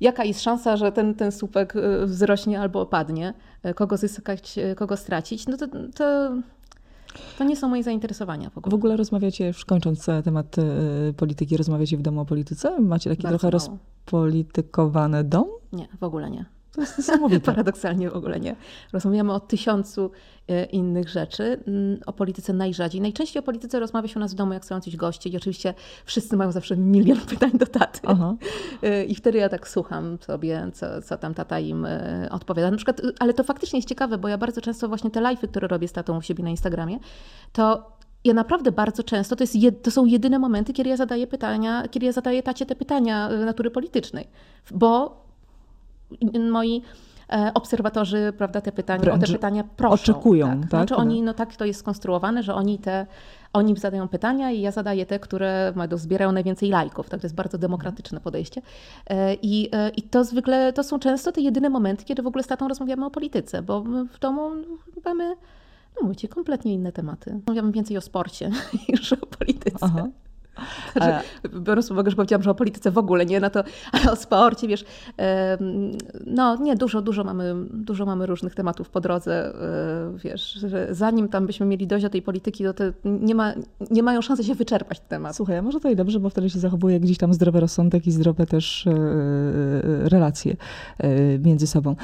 [0.00, 4.74] jaka jest szansa, że ten, ten słupek e, wzrośnie albo opadnie, e, kogo zyskać, e,
[4.74, 6.30] kogo stracić, no to, to,
[7.38, 8.70] to nie są moje zainteresowania w ogóle.
[8.70, 10.62] W ogóle rozmawiacie, już kończąc temat e,
[11.12, 12.80] polityki, rozmawiacie w domu o polityce?
[12.80, 13.78] Macie taki Bardzo trochę mało.
[14.04, 15.44] rozpolitykowany dom?
[15.72, 16.44] Nie, w ogóle nie.
[16.74, 17.40] To jest niesamowite.
[17.52, 18.56] Paradoksalnie w ogóle nie.
[18.92, 20.10] Rozmawiamy o tysiącu
[20.48, 21.60] e, innych rzeczy.
[21.66, 23.00] Mm, O polityce najrzadziej.
[23.00, 25.74] Najczęściej o polityce rozmawia się u nas w domu, jak są jacyś goście i oczywiście
[26.04, 28.00] wszyscy mają zawsze milion pytań do taty.
[28.06, 28.34] Aha.
[28.82, 32.70] E, I wtedy ja tak słucham sobie, co, co tam tata im e, odpowiada.
[32.70, 35.68] Na przykład, ale to faktycznie jest ciekawe, bo ja bardzo często właśnie te live'y, które
[35.68, 36.98] robię z tatą u siebie na Instagramie,
[37.52, 41.88] to ja naprawdę bardzo często, to, jed, to są jedyne momenty, kiedy ja zadaję pytania,
[41.90, 44.28] kiedy ja zadaję tacie te pytania natury politycznej.
[44.70, 45.23] Bo
[46.50, 46.82] moi
[47.32, 49.94] e, obserwatorzy, prawda, te pytania, o te pytania proszą.
[49.94, 50.60] oczekują, tak?
[50.60, 50.70] tak?
[50.70, 53.06] Znaczy oni, no tak to jest skonstruowane, że oni te,
[53.52, 57.08] oni zadają pytania i ja zadaję te, które zbierają najwięcej lajków.
[57.08, 58.62] Tak, to jest bardzo demokratyczne podejście.
[59.06, 62.44] E, I, e, I to zwykle, to są często te jedyne momenty, kiedy w ogóle
[62.44, 64.50] z tatą rozmawiamy o polityce, bo w domu
[65.04, 65.36] mamy,
[65.96, 67.30] no mówicie, kompletnie inne tematy.
[67.30, 68.50] Rozmawiamy więcej o sporcie
[68.88, 69.78] niż o polityce.
[69.80, 70.08] Aha.
[70.96, 71.20] Że,
[71.60, 74.16] biorąc pod uwagę, że powiedziałam, że o polityce w ogóle nie, no to ale o
[74.16, 74.84] sporcie, wiesz,
[76.26, 79.54] no nie, dużo, dużo mamy, dużo mamy różnych tematów po drodze,
[80.14, 83.52] e, wiesz, że zanim tam byśmy mieli dojść do tej polityki, to nie, ma,
[83.90, 85.34] nie mają szansy się wyczerpać te tematy.
[85.36, 88.12] Słuchaj, a może to i dobrze, bo wtedy się zachowuje gdzieś tam zdrowy rozsądek i
[88.12, 90.56] zdrowe też e, e, relacje
[90.98, 91.96] e, między sobą.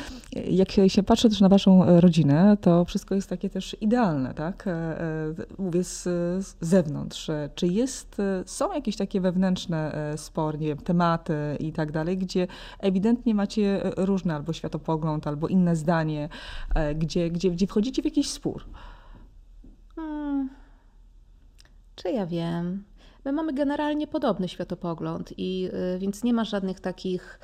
[0.51, 4.67] Jak się, patrzy też na waszą e, rodzinę, to wszystko jest takie też idealne, tak?
[4.67, 6.03] E, e, Mówię z,
[6.47, 7.31] z zewnątrz.
[7.31, 11.93] E, Czy jest, e, są jakieś takie wewnętrzne e, spory, nie wiem, tematy i tak
[11.93, 12.47] dalej, gdzie
[12.79, 16.29] ewidentnie macie e, różne albo światopogląd, albo inne zdanie,
[16.75, 18.65] e, gdzie, gdzie, gdzie wchodzicie w jakiś spór?
[19.97, 20.49] Hmm.
[21.95, 22.85] Czy ja wiem?
[23.25, 27.41] My mamy generalnie podobny światopogląd i y, więc nie ma żadnych takich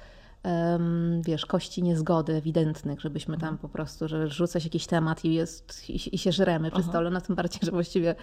[1.20, 5.90] wiesz, kości niezgody ewidentnych, żebyśmy tam po prostu, że rzuca się jakiś temat i, jest,
[5.90, 6.90] i, i się żremy przy Aha.
[6.90, 8.14] stole, no tym bardziej, że właściwie...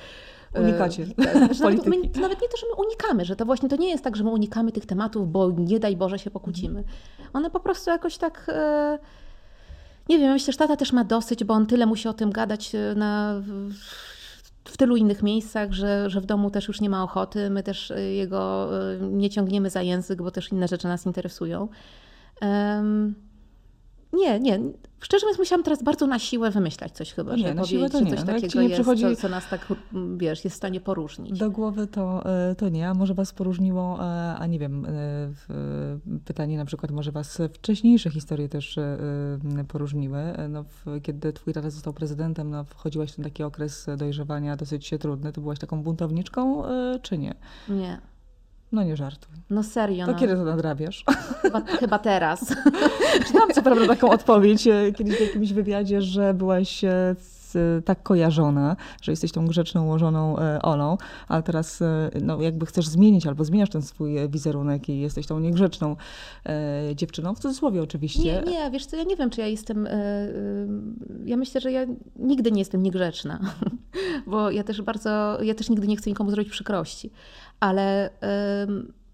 [0.54, 3.70] e, Unikacie tak, że nawet, my, nawet nie to, że my unikamy, że to właśnie
[3.70, 6.84] to nie jest tak, że my unikamy tych tematów, bo nie daj Boże się pokłócimy.
[7.34, 8.46] One po prostu jakoś tak...
[8.54, 9.00] E,
[10.10, 12.76] nie wiem, myślę, że tata też ma dosyć, bo on tyle musi o tym gadać
[12.76, 13.42] e, na,
[14.66, 17.50] w, tylu innych miejscach, że, że w domu też już nie ma ochoty.
[17.50, 18.70] My też jego
[19.02, 21.68] nie ciągniemy za język, bo też inne rzeczy nas interesują.
[22.41, 23.15] Em,
[24.13, 24.60] nie, nie.
[25.00, 28.00] Szczerze mówiąc, musiałam teraz bardzo na siłę wymyślać coś chyba, nie, żeby na siłę to
[28.00, 28.10] nie.
[28.10, 30.82] coś No takiego nie jest, przychodzi- co, co nas tak, m, wiesz, jest w stanie
[30.82, 31.39] poróżnić.
[31.39, 34.89] Do głowy to, e, to nie, a może was poróżniło, e, a nie wiem, e,
[36.26, 38.80] pytanie na przykład, może was wcześniejsze historie też
[39.67, 40.19] poróżniły.
[40.50, 40.65] No,
[41.04, 45.41] kiedy twój tata został prezydentem, no, wchodziłaś w ten taki okres dojrzewania dosyć trudny, to
[45.41, 46.63] byłaś taką buntowniczką,
[47.02, 47.36] czy nie?
[47.69, 48.02] Nie.
[48.74, 49.36] No nie żartuj.
[49.50, 50.18] No serio, To no.
[50.18, 51.04] kiedy to nadrabiasz?
[51.42, 52.56] Chyba, chyba teraz.
[53.28, 57.54] Czytałam co prawda taką odpowiedź e, kiedyś w jakimś wywiadzie, że byłaś e, z,
[57.86, 62.88] tak kojarzona, że jesteś tą grzeczną, ułożoną e, Olą, ale teraz e, no, jakby chcesz
[62.88, 65.96] zmienić albo zmieniasz ten swój e, wizerunek i jesteś tą niegrzeczną
[66.46, 68.24] e, dziewczyną, w cudzysłowie oczywiście.
[68.46, 69.88] Nie, nie, wiesz co, ja nie wiem, czy ja jestem.
[69.88, 70.30] e, e,
[71.26, 73.40] Ja myślę, że ja nigdy nie jestem niegrzeczna,
[74.28, 77.12] bo ja też bardzo, ja też nigdy nie chcę nikomu zrobić przykrości,
[77.60, 78.10] ale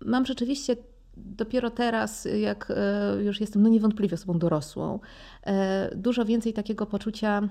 [0.05, 0.75] mam rzeczywiście
[1.17, 4.99] dopiero teraz, jak e, już jestem no niewątpliwie osobą dorosłą,
[5.43, 7.41] e, dużo więcej takiego poczucia,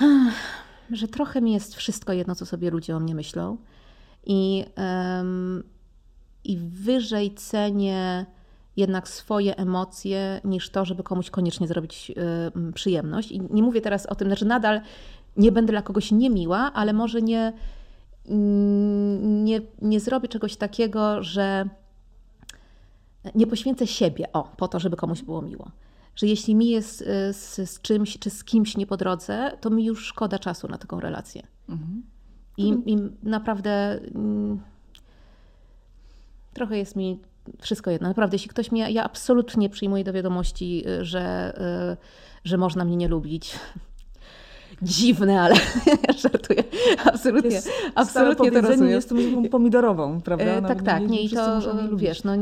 [0.90, 3.56] że trochę mi jest wszystko jedno, co sobie ludzie o mnie myślą.
[4.26, 4.64] I,
[6.44, 8.26] i wyżej cenię
[8.76, 12.12] jednak swoje emocje niż to, żeby komuś koniecznie zrobić
[12.54, 13.32] m, przyjemność.
[13.32, 14.80] I nie mówię teraz o tym, znaczy nadal
[15.36, 17.52] nie będę dla kogoś niemiła, ale może nie,
[18.24, 21.68] nie, nie zrobię czegoś takiego, że
[23.34, 25.70] nie poświęcę siebie o, po to, żeby komuś było miło.
[26.16, 29.70] Że jeśli mi jest y, z, z czymś czy z kimś nie po drodze, to
[29.70, 31.42] mi już szkoda czasu na taką relację.
[31.68, 32.02] Mhm.
[32.56, 32.86] I, Mhm.
[32.86, 34.60] i naprawdę mm,
[36.54, 37.18] trochę jest mi
[37.58, 38.08] wszystko jedno.
[38.08, 41.54] Naprawdę, jeśli ktoś mnie, ja absolutnie przyjmuję do wiadomości, y, że,
[41.92, 41.96] y,
[42.44, 43.58] że można mnie nie lubić.
[44.82, 45.54] Dziwne, ale
[46.22, 46.64] żartuję.
[47.04, 48.90] Absolutnie, Jest absolutnie to rozumiem.
[48.90, 50.44] jestem zupą pomidorową, prawda?
[50.44, 51.08] E, No, tak, tak.
[51.08, 51.60] Nie, i to
[51.96, 52.32] wiesz, no,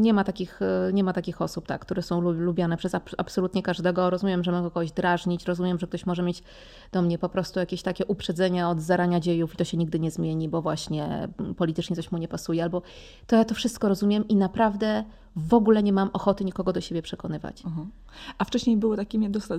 [0.00, 3.14] nie, ma takich, e, nie ma takich osób, tak, które są lu- lubiane przez ab-
[3.18, 4.10] absolutnie każdego.
[4.10, 6.42] Rozumiem, że mogę kogoś drażnić, rozumiem, że ktoś może mieć
[6.92, 10.10] do mnie po prostu jakieś takie uprzedzenia od zarania dziejów i to się nigdy nie
[10.10, 12.82] zmieni, bo właśnie politycznie coś mu nie pasuje, albo
[13.26, 15.04] to ja to wszystko rozumiem i naprawdę
[15.36, 17.62] w ogóle nie mam ochoty nikogo do siebie przekonywać.
[17.66, 17.86] Aha.
[18.38, 19.54] A wcześniej były takie, dosta,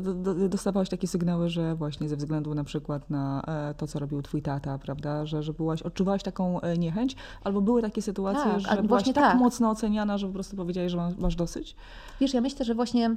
[0.50, 4.42] dostawałaś takie sygnały, że właśnie ze względu na przykład na e, to, co robił twój
[4.42, 8.68] tata, prawda, że, że byłaś, odczuwałaś taką e, niechęć, albo były takie sytuacje, Tak, że
[8.68, 9.40] byłaś właśnie tak, tak.
[9.40, 11.76] mocno oceniana, że po prostu powiedziałaś, że ma, masz dosyć?
[12.22, 13.16] Wiesz, ja myślę, że właśnie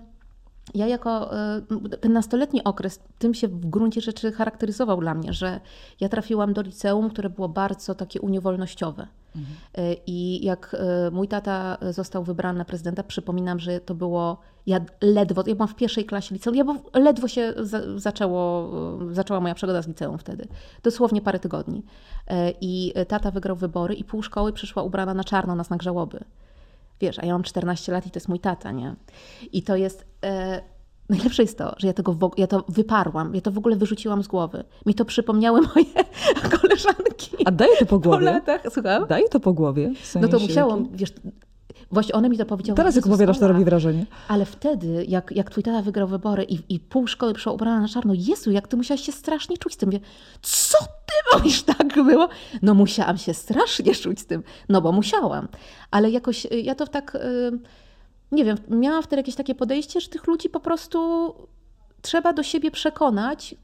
[0.74, 1.30] ja jako
[1.94, 5.60] y, ten nastoletni okres tym się w gruncie rzeczy charakteryzował dla mnie, że
[6.00, 9.06] ja trafiłam do liceum, które było bardzo takie uniewolnościowe.
[9.36, 10.76] Y, I jak
[11.08, 15.68] y, mój tata został wybrany na prezydenta, przypominam, że to było, ja ledwo, ja byłam
[15.68, 18.70] w pierwszej klasie liceum, ja bo ledwo się za, zaczęło,
[19.12, 20.48] zaczęła moja przygoda z liceum wtedy.
[20.82, 21.82] Dosłownie parę tygodni.
[22.60, 26.24] I tata wygrał wybory i pół szkoły przyszła ubrana na czarno nas na grzałoby.
[27.00, 28.94] Wiesz, a ja mam 14 lat i to jest mój tata, nie?
[29.52, 30.04] I to jest.
[30.24, 30.60] E,
[31.08, 34.28] najlepsze jest to, że ja, tego ja to wyparłam, ja to w ogóle wyrzuciłam z
[34.28, 34.64] głowy.
[34.86, 35.86] Mi to przypomniały moje
[36.60, 38.24] koleżanki A daje to po po głowie?
[38.24, 38.60] latach.
[38.70, 39.06] Słucham?
[39.06, 39.92] Daje to po głowie?
[40.02, 41.12] W No to sensie musiałam, wiesz,
[41.90, 42.76] właśnie one mi to powiedziały.
[42.76, 44.06] Teraz jak opowiadasz, to robi wrażenie.
[44.28, 47.88] Ale wtedy, jak, jak twój tata wygrał wybory i, i pół szkoły przyszła ubrana na
[47.88, 49.88] czarno, Jezu, jak ty musiałaś się strasznie czuć z tym.
[49.88, 50.00] Mówię,
[50.42, 52.28] co ty mówisz, tak było?
[52.62, 55.48] No musiałam się strasznie czuć z tym, no bo musiałam.
[55.90, 57.58] Ale jakoś y, ja to tak, y,
[58.32, 61.32] nie wiem, miałam wtedy jakieś takie podejście, że tych ludzi po prostu
[62.02, 63.54] trzeba do siebie przekonać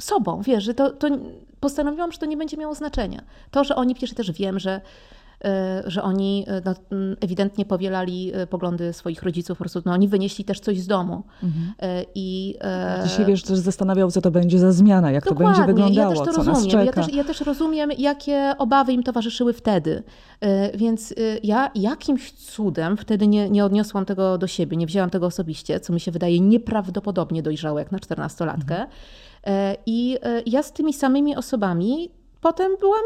[0.00, 1.08] sobą, wiesz, że to, to
[1.60, 3.22] postanowiłam, że to nie będzie miało znaczenia.
[3.50, 4.80] To, że oni, przecież też wiem, że
[5.86, 6.74] że oni e, no,
[7.20, 11.22] ewidentnie powielali e, poglądy swoich rodziców, po prostu no, oni wynieśli też coś z domu.
[11.78, 15.64] E, I, e, Dzisiaj wiesz, też zastanawiał, co to będzie za zmiana, jak to będzie
[15.64, 16.70] wyglądało, ja też to co nas rozumiem.
[16.70, 17.00] czeka.
[17.00, 20.02] Ja też, ja też rozumiem, jakie obawy im towarzyszyły wtedy.
[20.40, 25.10] E, Więc e, ja jakimś cudem wtedy nie, nie odniosłam tego do siebie, nie wzięłam
[25.10, 28.74] tego osobiście, co mi się wydaje nieprawdopodobnie dojrzałe jak na czternastolatkę.
[28.74, 28.90] Mhm.
[29.46, 33.02] E, I e, ja z tymi samymi osobami potem byłam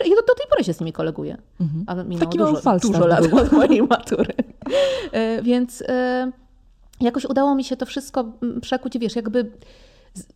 [0.00, 1.36] ja do, do tej pory się z nimi koleguję.
[1.60, 1.84] Mhm.
[1.86, 4.34] A minęło Taki dużo, dużo lat od mojej matury.
[5.12, 6.32] E, Więc e,
[7.00, 9.50] jakoś udało mi się to wszystko mm, przekuć, wiesz, jakby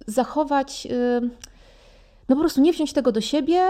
[0.07, 1.21] zachować, e,
[2.29, 3.63] no po prostu nie wziąć tego do siebie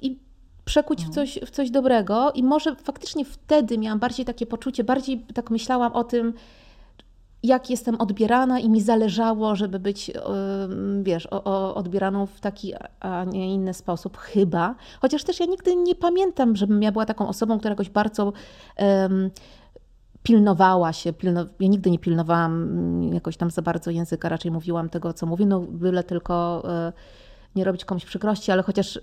[0.00, 0.18] i
[0.64, 2.32] przekuć w coś, w coś dobrego.
[2.34, 6.34] I może faktycznie wtedy miałam bardziej takie poczucie, bardziej tak myślałam o tym,
[7.44, 11.26] jak jestem odbierana i mi zależało, żeby być, ym, wiesz,
[11.74, 14.74] odbieraną w taki, a nie inny sposób, chyba.
[15.00, 18.32] Chociaż też ja nigdy nie pamiętam, żebym ja była taką osobą, która jakoś bardzo
[18.76, 19.30] em,
[20.22, 21.12] pilnowała się.
[21.12, 25.26] Pilno, ja nigdy nie pilnowałam mm, jakoś tam za bardzo języka, raczej mówiłam tego, co
[25.26, 26.92] mówię, no byle tylko e,
[27.56, 29.00] nie robić komuś przykrości, ale chociaż e,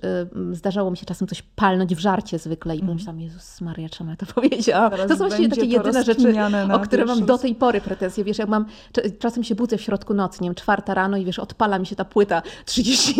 [0.51, 4.15] zdarzało mi się czasem coś palnąć w żarcie zwykle i pomyślałam, Jezus Maria, czemu ja
[4.15, 4.91] to powiedziałam?
[4.91, 6.33] Teraz to są właściwie takie jedyne rzeczy,
[6.73, 8.23] o które mam do tej pory pretensje.
[8.23, 11.25] Wiesz, jak mam, cz- czasem się budzę w środku nocy, nie wiem, czwarta rano i
[11.25, 13.15] wiesz, odpala mi się ta płyta 30,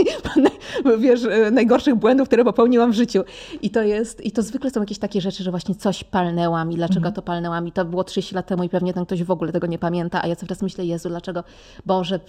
[1.00, 3.24] wiesz, e, najgorszych błędów, które popełniłam w życiu.
[3.62, 6.76] I to jest, i to zwykle są jakieś takie rzeczy, że właśnie coś palnęłam i
[6.76, 7.14] dlaczego Mhm.
[7.14, 9.68] to palnęłam i to było 30 lat temu i pewnie ten ktoś w ogóle tego
[9.68, 11.44] nie pamięta, a ja cały czas myślę, Jezu, dlaczego,
[11.86, 12.20] Boże,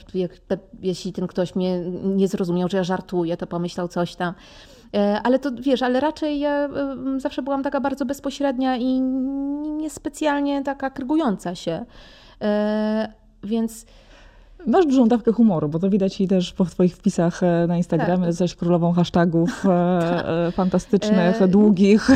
[0.48, 4.34] te, jeśli ten ktoś mnie nie zrozumiał, że ja żartuję, to pomyślał coś tam.
[4.94, 9.00] E, Ale to wiesz, ale raczej ja em, zawsze byłam taka bardzo bezpośrednia i
[9.80, 11.84] niespecjalnie taka krygująca się.
[12.42, 13.86] E, Więc
[14.66, 18.18] Masz dużą dawkę humoru, bo to widać i też po twoich wpisach e, na Instagramie.
[18.18, 18.26] Tak.
[18.26, 22.08] Jesteś królową hashtagów e, e, fantastycznych, E, długich.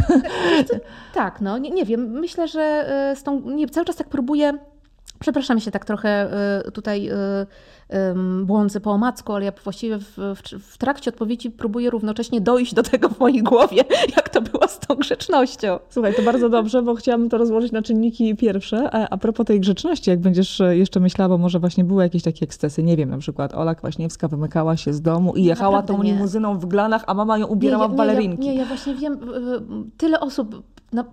[1.15, 2.11] tak, no nie, nie wiem.
[2.11, 4.53] Myślę, że e, z tą, nie, cały czas tak próbuję.
[5.21, 6.09] Przepraszam się tak trochę
[6.67, 7.11] e, tutaj
[7.89, 12.75] em, błądzę po omacku, ale ja właściwie w, w, w trakcie odpowiedzi próbuję równocześnie dojść
[12.75, 13.85] do tego w mojej głowie,
[14.17, 15.79] jak to było z tą grzecznością.
[15.91, 18.89] Słuchaj, to bardzo dobrze, bo chciałabym to rozłożyć na czynniki pierwsze.
[18.93, 22.23] A, a propos tej grzeczności, jak będziesz e, jeszcze myślała, bo może właśnie były jakieś
[22.23, 25.97] takie ekscesy, nie wiem, na przykład Ola Kwaśniewska wymykała się z domu i jechała Naprawdę
[25.99, 26.13] tą nie.
[26.13, 28.43] limuzyną w glanach, a mama ją ubierała nie, w ja- balerinki.
[28.43, 29.61] Nie, ja, nie, ja właśnie wiem, y, y,
[29.97, 31.05] tyle osób na,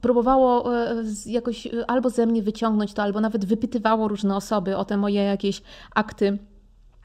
[0.00, 0.64] próbowało
[1.02, 4.96] z- jakoś y, albo ze mnie wyciągnąć to, albo nawet wypytywało różne osoby o te
[4.96, 5.62] moje jakieś
[5.94, 6.38] akty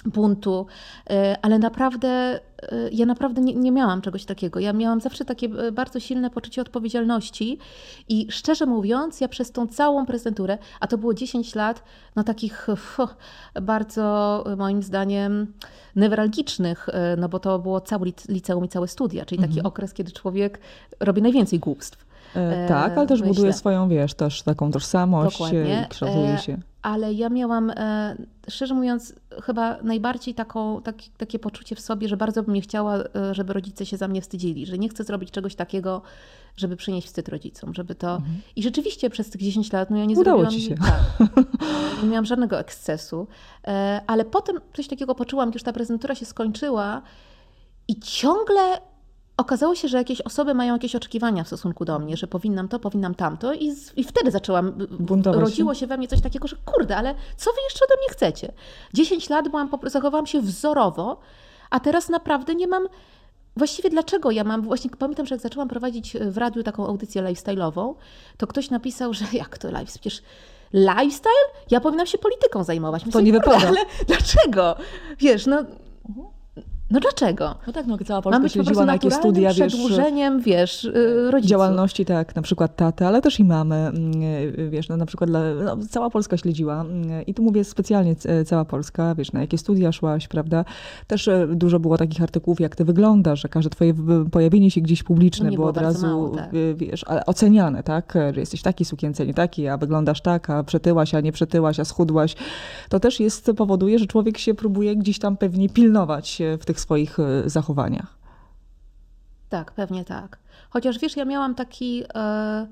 [0.05, 0.65] buntu,
[1.09, 2.39] e, ale naprawdę e,
[2.91, 4.59] ja naprawdę nie, nie, miałam czegoś takiego.
[4.59, 7.57] Ja miałam zawsze takie e, bardzo silne poczucie odpowiedzialności
[8.09, 11.83] i szczerze mówiąc, ja przez tą całą prezenturę, a to było 10 lat,
[12.15, 12.67] no takich
[13.61, 15.53] bardzo moim zdaniem
[15.95, 19.65] newralgicznych, no bo to było całe liceum i całe studia, czyli taki mhm.
[19.65, 20.59] okres, kiedy człowiek
[20.99, 22.08] robi najwięcej głupstw.
[22.35, 23.33] E, tak, ale też myślę.
[23.33, 25.85] buduje swoją, wiesz, też taką tożsamość Dokładnie.
[25.85, 28.15] i kształtuje się ale ja miałam, e,
[28.49, 32.97] szczerze mówiąc, chyba najbardziej taką, tak, takie poczucie w sobie, że bardzo bym nie chciała,
[32.97, 36.01] e, żeby rodzice się za mnie wstydzili, że nie chcę zrobić czegoś takiego,
[36.57, 38.15] żeby przynieść wstyd rodzicom, żeby to...
[38.15, 38.41] Mhm.
[38.55, 40.61] I rzeczywiście przez tych 10 lat, no ja nie Udało zrobiłam...
[40.61, 40.75] ci się.
[40.75, 41.29] Tak,
[42.03, 43.27] nie miałam żadnego ekscesu,
[43.67, 47.01] e, ale potem coś takiego poczułam, już ta prezentura się skończyła
[47.87, 48.61] i ciągle
[49.39, 52.79] okazało się, że jakieś osoby mają jakieś oczekiwania w stosunku do mnie, że powinnam to,
[52.79, 56.55] powinnam tamto i, z, i wtedy zaczęłam, Buntować rodziło się we mnie coś takiego, że
[56.65, 58.51] kurde, ale co wy jeszcze ode mnie chcecie?
[58.93, 61.19] 10 lat byłam, zachowałam się wzorowo,
[61.69, 62.87] a teraz naprawdę nie mam
[63.57, 67.93] Właściwie dlaczego ja mam, właśnie pamiętam, że jak zaczęłam prowadzić w radiu taką audycję lifestyle'ową,
[68.37, 70.21] to ktoś napisał, że jak to life, przecież
[70.73, 71.45] lifestyle?
[71.71, 73.05] Ja powinnam się polityką zajmować.
[73.05, 73.67] Myślę, to nie wypada.
[73.67, 74.75] Ale dlaczego?
[75.19, 75.63] Wiesz, no
[76.91, 77.55] no dlaczego?
[77.67, 79.73] No tak, no cała Polska Mam śledziła na jakie studia, wiesz...
[79.73, 81.49] przedłużeniem, wiesz, y, rodziców.
[81.49, 85.41] Działalności, tak, na przykład taty, ale też i mamy, mm, wiesz, no na przykład dla,
[85.53, 89.91] no, cała Polska śledziła mm, i tu mówię specjalnie cała Polska, wiesz, na jakie studia
[89.91, 90.65] szłaś, prawda?
[91.07, 93.93] Też e, dużo było takich artykułów, jak ty wyglądasz, że każde twoje
[94.31, 96.49] pojawienie się gdzieś publiczne no było, było od razu, mało, tak.
[96.75, 98.13] wiesz, ale oceniane, tak?
[98.33, 101.85] Że jesteś taki sukience, nie taki, a wyglądasz tak, a przetyłaś, a nie przetyłaś, a
[101.85, 102.35] schudłaś.
[102.89, 107.19] To też jest, powoduje, że człowiek się próbuje gdzieś tam pewnie pilnować w tych swoich
[107.19, 108.19] e, zachowaniach.
[109.49, 110.39] Tak, pewnie tak.
[110.69, 112.67] Chociaż wiesz, ja miałam taki e,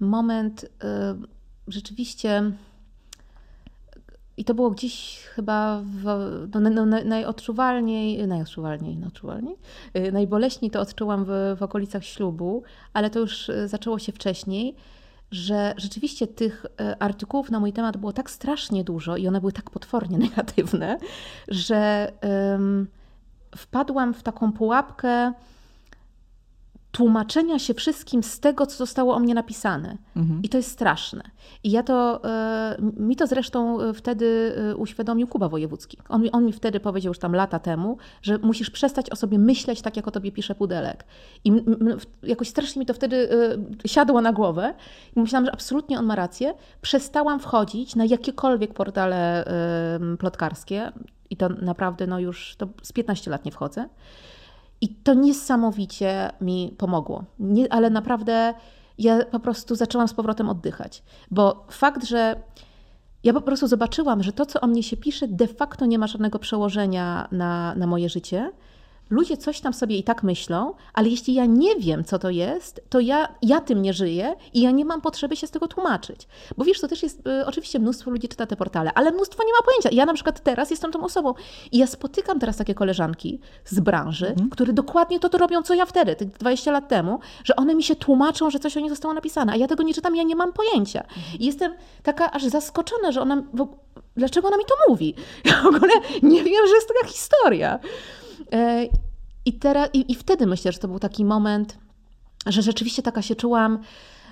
[0.00, 1.14] moment e,
[1.68, 2.52] rzeczywiście.
[4.36, 6.04] I to było gdzieś chyba w,
[6.54, 9.56] no, no, najodczuwalniej, najodczuwalniej, najodczuwalniej,
[9.94, 12.62] e, najboleśniej to odczułam w, w okolicach ślubu,
[12.92, 14.74] ale to już e, zaczęło się wcześniej,
[15.30, 16.66] że rzeczywiście tych
[16.98, 20.98] artykułów na mój temat było tak strasznie dużo i one były tak potwornie negatywne,
[21.48, 22.12] że
[23.56, 25.32] wpadłam w taką pułapkę
[26.94, 29.96] tłumaczenia się wszystkim z tego, co zostało o mnie napisane.
[30.16, 30.42] Mhm.
[30.42, 31.22] I to jest straszne.
[31.64, 35.98] I ja to, e, mi to zresztą e, wtedy e, uświadomił Kuba Wojewódzki.
[36.08, 39.82] On, on mi wtedy powiedział już tam lata temu, że musisz przestać o sobie myśleć
[39.82, 41.04] tak, jak o tobie pisze Pudelek.
[41.44, 41.52] I
[42.22, 43.28] jakoś strasznie mi to wtedy
[43.86, 44.74] siadło na głowę
[45.16, 46.54] i myślałam, że absolutnie on ma rację.
[46.82, 49.44] Przestałam wchodzić na jakiekolwiek portale
[50.18, 50.92] plotkarskie
[51.34, 53.88] i to naprawdę no już to z 15 lat nie wchodzę.
[54.80, 57.24] I to niesamowicie mi pomogło.
[57.38, 58.54] Nie, ale naprawdę
[58.98, 61.02] ja po prostu zaczęłam z powrotem oddychać.
[61.30, 62.42] Bo fakt, że
[63.24, 66.06] ja po prostu zobaczyłam, że to, co o mnie się pisze, de facto nie ma
[66.06, 68.52] żadnego przełożenia na, na moje życie
[69.10, 72.80] ludzie coś tam sobie i tak myślą, ale jeśli ja nie wiem, co to jest,
[72.88, 76.28] to ja, ja tym nie żyję i ja nie mam potrzeby się z tego tłumaczyć.
[76.56, 79.52] Bo wiesz, to też jest, y, oczywiście mnóstwo ludzi czyta te portale, ale mnóstwo nie
[79.52, 79.88] ma pojęcia.
[79.92, 81.34] Ja na przykład teraz jestem tą osobą
[81.72, 84.50] i ja spotykam teraz takie koleżanki z branży, mhm.
[84.50, 87.82] które dokładnie to, to robią, co ja wtedy, tych 20 lat temu, że one mi
[87.82, 90.36] się tłumaczą, że coś o nich zostało napisane, a ja tego nie czytam, ja nie
[90.36, 91.00] mam pojęcia.
[91.00, 91.38] Mhm.
[91.38, 93.42] I jestem taka aż zaskoczona, że ona,
[94.16, 95.14] dlaczego ona mi to mówi?
[95.44, 97.78] Ja w ogóle nie wiem, że jest taka historia.
[98.54, 98.88] E,
[99.44, 101.78] I, teraz, i, I wtedy myślę, że to był taki moment,
[102.46, 103.78] że rzeczywiście taka się czułam,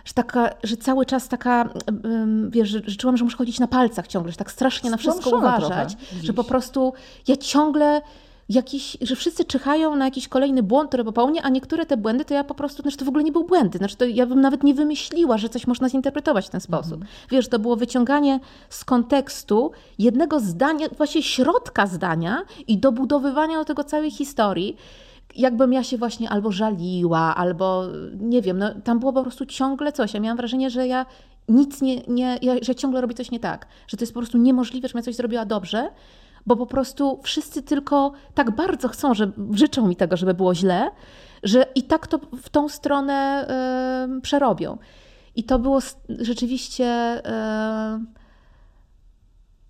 [0.05, 1.69] że, taka, że cały czas taka,
[2.49, 5.31] wiesz, że, że czułam, że muszę chodzić na palcach ciągle, że tak strasznie na wszystko
[5.31, 6.93] uważać, że po prostu
[7.29, 8.03] ja ciągle
[8.55, 12.35] jakiś, że wszyscy czyhają na jakiś kolejny błąd, który popełnię, a niektóre te błędy to
[12.35, 14.63] ja po prostu, znaczy to w ogóle nie był błędy, znaczy to ja bym nawet
[14.63, 16.93] nie wymyśliła, że coś można zinterpretować w ten sposób.
[16.93, 17.11] Mhm.
[17.31, 23.85] Wiesz, to było wyciąganie z kontekstu jednego zdania, właśnie środka zdania i dobudowywania do tego
[23.85, 24.77] całej historii
[25.37, 27.85] jakbym ja się właśnie albo żaliła, albo
[28.21, 30.15] nie wiem, no, tam było po prostu ciągle coś.
[30.15, 31.07] Ja miałam wrażenie, że ja
[31.49, 34.39] nic nie, nie ja, że ciągle robię coś nie tak, że to jest po prostu
[34.39, 35.91] niemożliwe, żebym ja coś zrobiła dobrze,
[36.47, 40.91] bo po prostu wszyscy tylko tak bardzo chcą, że życzą mi tego, żeby było źle,
[41.43, 43.47] że i tak to w tą stronę
[44.23, 44.79] przerobią.
[45.37, 45.79] I to było
[46.09, 47.23] rzeczywiście.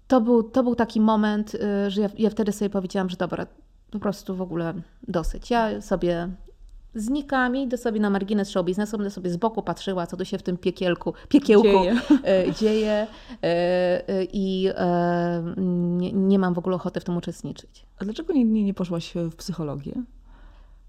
[0.08, 3.46] To był, to był taki moment, y, że ja, ja wtedy sobie powiedziałam, że dobra,
[3.90, 4.74] po prostu w ogóle
[5.08, 5.50] dosyć.
[5.50, 6.28] Ja sobie
[6.94, 10.38] znikami, idę sobie na margines show biznesu, będę sobie z boku patrzyła, co tu się
[10.38, 13.06] w tym piekielku, piekiełku dzieje, e, dzieje
[13.42, 14.68] e, e, i
[15.56, 17.86] nie, nie, mam w ogóle ochoty w tym uczestniczyć.
[17.98, 19.92] A dlaczego nie, nie, nie poszłaś w psychologię?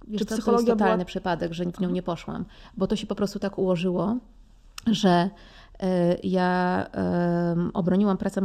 [0.08, 1.06] Wiesz, Czy to, psychologia to jest totalny była...
[1.06, 2.46] przypadek, że w nią nie poszłam,
[2.78, 4.18] bo to się po prostu tak ułożyło,
[4.88, 5.30] że
[6.24, 6.86] Ja
[7.74, 8.42] obroniłam pracę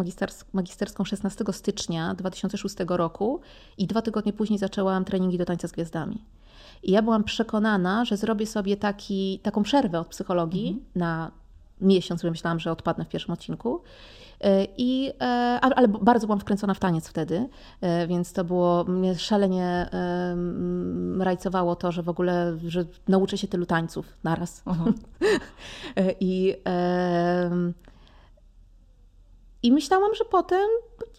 [0.52, 3.40] magisterską 16 stycznia 2006 roku
[3.78, 6.24] i dwa tygodnie później zaczęłam treningi do tańca z gwiazdami.
[6.82, 10.86] I ja byłam przekonana, że zrobię sobie taki, taką przerwę od psychologii mhm.
[10.94, 11.30] na
[11.80, 13.82] miesiąc, bo myślałam, że odpadnę w pierwszym odcinku.
[14.40, 15.24] E, I, e,
[15.60, 17.48] ale bardzo byłam wkręcona w taniec wtedy,
[17.80, 19.90] e, więc to było, mnie szalenie
[21.18, 24.62] rajcowało to, że w ogóle, że nauczę się tylu tańców naraz.
[26.20, 26.54] I,
[29.62, 30.68] I myślałam, że potem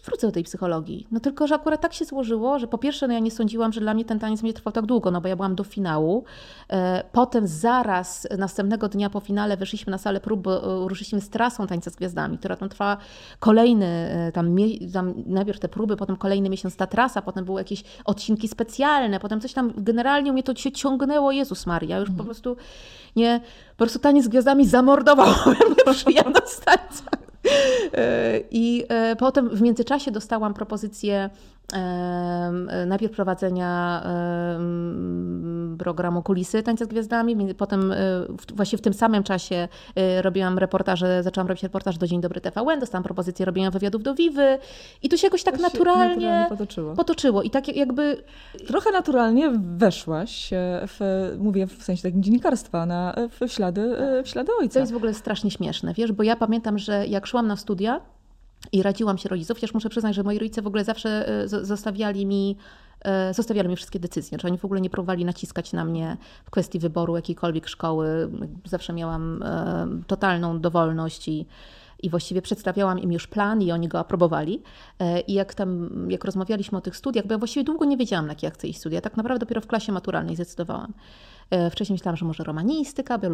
[0.04, 1.06] wrócę do tej psychologii.
[1.10, 3.80] No tylko, że akurat tak się złożyło, że po pierwsze, no ja nie sądziłam, że
[3.80, 6.24] dla mnie ten taniec będzie trwał tak długo, no bo ja byłam do finału.
[6.68, 11.28] E, potem zaraz następnego dnia po finale weszliśmy na salę prób, bo e, ruszyliśmy z
[11.28, 12.96] trasą Tańca z Gwiazdami, która tam trwała
[13.38, 14.56] kolejny, e, tam,
[14.92, 19.40] tam najpierw te próby, potem kolejny miesiąc ta trasa, potem były jakieś odcinki specjalne, potem
[19.40, 22.26] coś tam, generalnie mnie to się ciągnęło, Jezus Maria, już po mhm.
[22.26, 22.56] prostu
[23.16, 27.29] nie, po prostu Taniec z Gwiazdami zamordował mnie przyjemność tańca.
[27.94, 31.30] E, I e, potem w międzyczasie dostałam propozycję
[32.86, 34.02] najpierw prowadzenia
[35.78, 37.96] programu Kulisy Tańca z Gwiazdami, potem e,
[38.54, 39.68] właśnie w tym samym czasie
[40.22, 44.58] robiłam reportaże, zaczęłam robić reportaż do Dzień Dobry TVN, dostałam propozycję robienia wywiadów do Wiwy
[45.02, 46.94] i tu się jakoś tak naturalnie, naturalnie potoczyło.
[46.94, 47.42] potoczyło.
[47.42, 48.22] I tak jakby...
[48.66, 50.50] Trochę naturalnie weszłaś
[50.86, 54.74] w, mówię w sensie takim dziennikarstwa, na, w, ślady, w ślady ojca.
[54.74, 58.00] To jest w ogóle strasznie śmieszne, wiesz, bo ja pamiętam, że jak szłam na studia
[58.72, 62.26] i radziłam się rodziców, chociaż muszę przyznać, że moi rodzice w ogóle zawsze e, zostawiali
[62.26, 62.56] mi
[63.00, 64.28] e, zostawiali mi wszystkie decyzje.
[64.28, 68.30] Znaczy oni w ogóle nie próbowali naciskać na mnie w kwestii wyboru jakiejkolwiek szkoły.
[68.64, 71.46] Zawsze miałam e, totalną dowolność i,
[72.02, 74.62] i właściwie przedstawiałam im już plan i oni go aprobowali.
[75.26, 78.32] I jak tam, jak rozmawialiśmy o tych studiach, bo ja właściwie długo nie wiedziałam, na
[78.32, 80.92] jakie ja chcę iść studia, tak naprawdę dopiero w klasie maturalnej zdecydowałam.
[81.50, 83.28] E, wcześniej myślałam, że może romanistyka, bo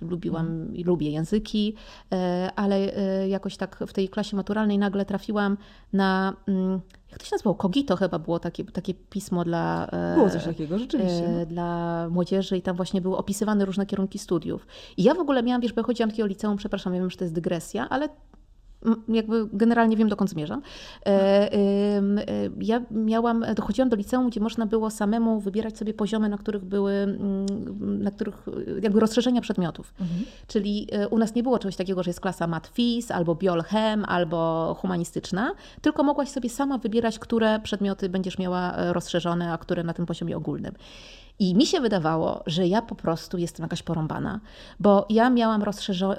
[0.00, 0.76] lubiłam mm.
[0.76, 1.74] i lubię języki,
[2.12, 5.56] e, ale e, jakoś tak w tej klasie maturalnej nagle trafiłam
[5.92, 6.80] na mm,
[7.10, 7.54] jak to się nazywało?
[7.54, 11.28] Kogito chyba było takie, takie pismo dla, było coś takiego, rzeczywiście.
[11.38, 11.46] No.
[11.46, 14.66] dla młodzieży i tam właśnie były opisywane różne kierunki studiów.
[14.96, 17.34] I ja w ogóle miałam, wiesz, bo chodziłam takiego liceum, przepraszam, wiem, że to jest
[17.34, 18.08] dygresja, ale
[19.08, 20.62] jakby generalnie wiem, dokąd zmierzam.
[21.06, 21.10] E,
[21.52, 21.58] e,
[22.60, 27.18] ja miałam, dochodziłam do liceum, gdzie można było samemu wybierać sobie poziomy, na których były,
[27.80, 28.46] na których
[28.82, 29.94] jakby rozszerzenia przedmiotów.
[30.00, 30.24] Mhm.
[30.46, 34.76] Czyli e, u nas nie było czegoś takiego, że jest klasa mat-phys, albo biol-chem, albo
[34.80, 40.06] humanistyczna, tylko mogłaś sobie sama wybierać, które przedmioty będziesz miała rozszerzone, a które na tym
[40.06, 40.74] poziomie ogólnym.
[41.40, 44.40] I mi się wydawało, że ja po prostu jestem jakaś porąbana,
[44.80, 45.62] bo ja miałam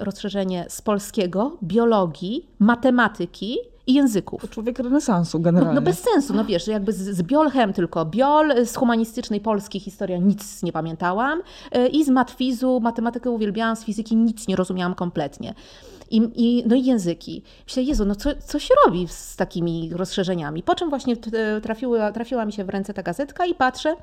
[0.00, 3.56] rozszerzenie z polskiego, biologii, matematyki
[3.86, 4.42] i języków.
[4.42, 5.74] To człowiek renesansu generalnie.
[5.74, 9.80] No, no bez sensu, no wiesz, jakby z, z biolchem tylko biol, z humanistycznej polskiej
[9.80, 14.94] historia nic nie pamiętałam e, i z matfizu, matematykę uwielbiałam, z fizyki nic nie rozumiałam
[14.94, 15.54] kompletnie.
[16.10, 17.42] I, i, no i języki.
[17.66, 20.62] Myślę, Jezu, no co, co się robi z takimi rozszerzeniami?
[20.62, 21.16] Po czym właśnie
[21.62, 23.96] trafiła, trafiła mi się w ręce ta gazetka i patrzę,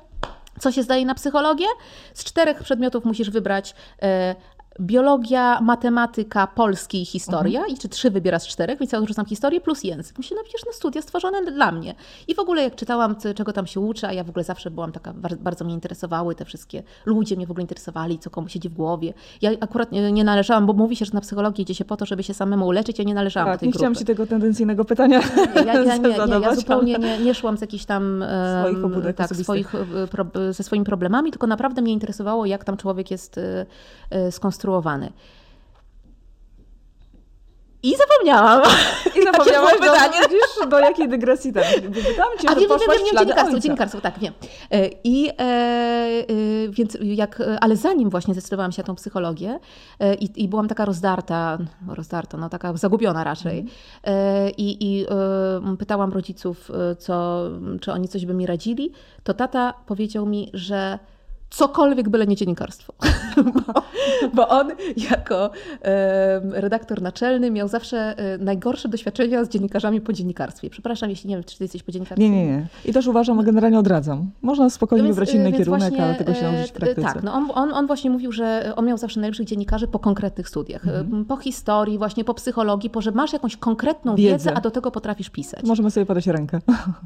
[0.60, 1.66] co się zdaje na psychologię?
[2.14, 4.34] Z czterech przedmiotów musisz wybrać e,
[4.80, 7.76] biologia, matematyka, polski i historia, mhm.
[7.76, 10.18] i czy trzy wybierasz z czterech, więc ja odrzucam historię plus język.
[10.18, 11.94] Myślę, no przecież na studia stworzone dla mnie.
[12.28, 14.92] I w ogóle jak czytałam, czego tam się uczy, a ja w ogóle zawsze byłam
[14.92, 18.74] taka, bardzo mnie interesowały te wszystkie, ludzie mnie w ogóle interesowali, co komu siedzi w
[18.74, 19.14] głowie.
[19.42, 22.22] Ja akurat nie należałam, bo mówi się, że na psychologii idzie się po to, żeby
[22.22, 23.78] się samemu leczyć, ja nie należałam tak, do tej nie grupy.
[23.78, 25.20] chciałam Ci tego tendencyjnego pytania
[25.56, 28.24] nie, ja, ja, nie, nie, ja zupełnie nie, nie szłam z jakichś tam
[28.60, 33.10] swoich pobudek tak, swoich, e, ze swoimi problemami, tylko naprawdę mnie interesowało, jak tam człowiek
[33.10, 33.66] jest e,
[34.10, 34.32] e,
[34.70, 35.12] skonstruowany.
[37.82, 38.62] I zapomniałam.
[39.16, 40.18] I zapomniałaś do, pytanie.
[40.22, 41.62] Widzisz, do jakiej dygresji tam?
[42.08, 44.34] Pytałam cię, A że wiem, wiem, wiem, dziennikarstwo, dziennikarstwo, tak, wiem.
[44.70, 46.24] E, I e, e,
[46.70, 49.58] więc jak, ale zanim właśnie zdecydowałam się na tą psychologię
[50.00, 53.66] e, i, i byłam taka rozdarta, rozdarta, no taka zagubiona raczej
[54.02, 54.52] mm.
[54.56, 55.06] i, i
[55.72, 57.44] e, pytałam rodziców, co,
[57.80, 58.92] czy oni coś by mi radzili,
[59.24, 60.98] to tata powiedział mi, że
[61.50, 62.92] cokolwiek byle nie dziennikarstwo.
[63.54, 63.82] bo,
[64.34, 64.70] bo, on
[65.10, 65.50] jako
[65.82, 70.70] e, redaktor naczelny miał zawsze e, najgorsze doświadczenia z dziennikarzami po dziennikarstwie.
[70.70, 72.30] Przepraszam, jeśli nie wiem, czy ty jesteś po dziennikarstwie.
[72.30, 72.66] Nie, nie, nie.
[72.84, 74.30] I też uważam, generalnie odradzam.
[74.42, 77.02] Można spokojnie więc, wybrać inny kierunek, właśnie, ale tego się nauczyć w praktyce.
[77.02, 80.48] Tak, no on, on, on, właśnie mówił, że on miał zawsze najlepszych dziennikarzy po konkretnych
[80.48, 80.88] studiach.
[80.88, 81.24] Mhm.
[81.24, 84.90] Po historii, właśnie po psychologii, po że masz jakąś konkretną wiedzę, wiedzę a do tego
[84.90, 85.64] potrafisz pisać.
[85.64, 86.60] Możemy sobie podać rękę.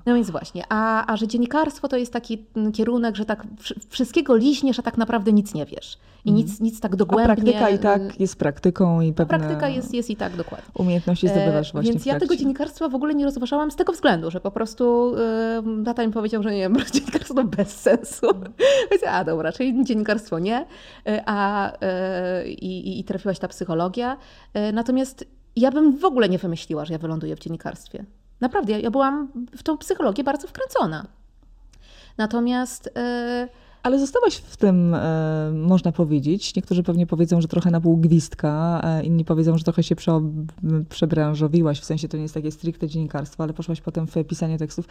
[0.07, 0.65] No więc właśnie.
[0.69, 3.47] A, a że dziennikarstwo to jest taki kierunek, że tak
[3.89, 5.99] wszystkiego wszystko liźniesz, a tak naprawdę nic nie wiesz.
[6.25, 6.47] I Mhm.
[6.47, 7.35] nic, nic tak A dogłębnie...
[7.35, 10.67] praktyka i y, tak jest praktyką i a pewne praktyka jest, jest i tak dokładnie.
[10.75, 14.31] umiejętności zdobywasz E, właśnie Więc ja tego dziennikarstwa w ogóle nie rozważałam z tego względu,
[14.31, 15.15] że po prostu
[15.81, 18.27] y, tata mi powiedział, że nie wiem, dziennikarstwo bez sensu.
[18.91, 20.61] Więc a dobra, czyli dziennikarstwo nie,
[21.09, 24.17] y, a y, i, i trafiłaś ta psychologia.
[24.57, 25.25] Y, Natomiast
[25.57, 28.05] ja bym w ogóle nie wymyśliła, że ja wyląduję w dziennikarstwie.
[28.41, 31.07] Naprawdę, ja, ja byłam w tą psychologię bardzo wkręcona.
[32.19, 32.91] Natomiast y,
[33.85, 36.57] Ale zostałaś w tym, e, można powiedzieć.
[36.57, 40.21] Niektórzy pewnie powiedzą, że trochę na pół gwizdka, e, inni powiedzą, że trochę się prze,
[40.89, 44.89] przebranżowiłaś, w sensie to nie jest takie stricte dziennikarstwo, ale poszłaś potem w pisanie tekstów.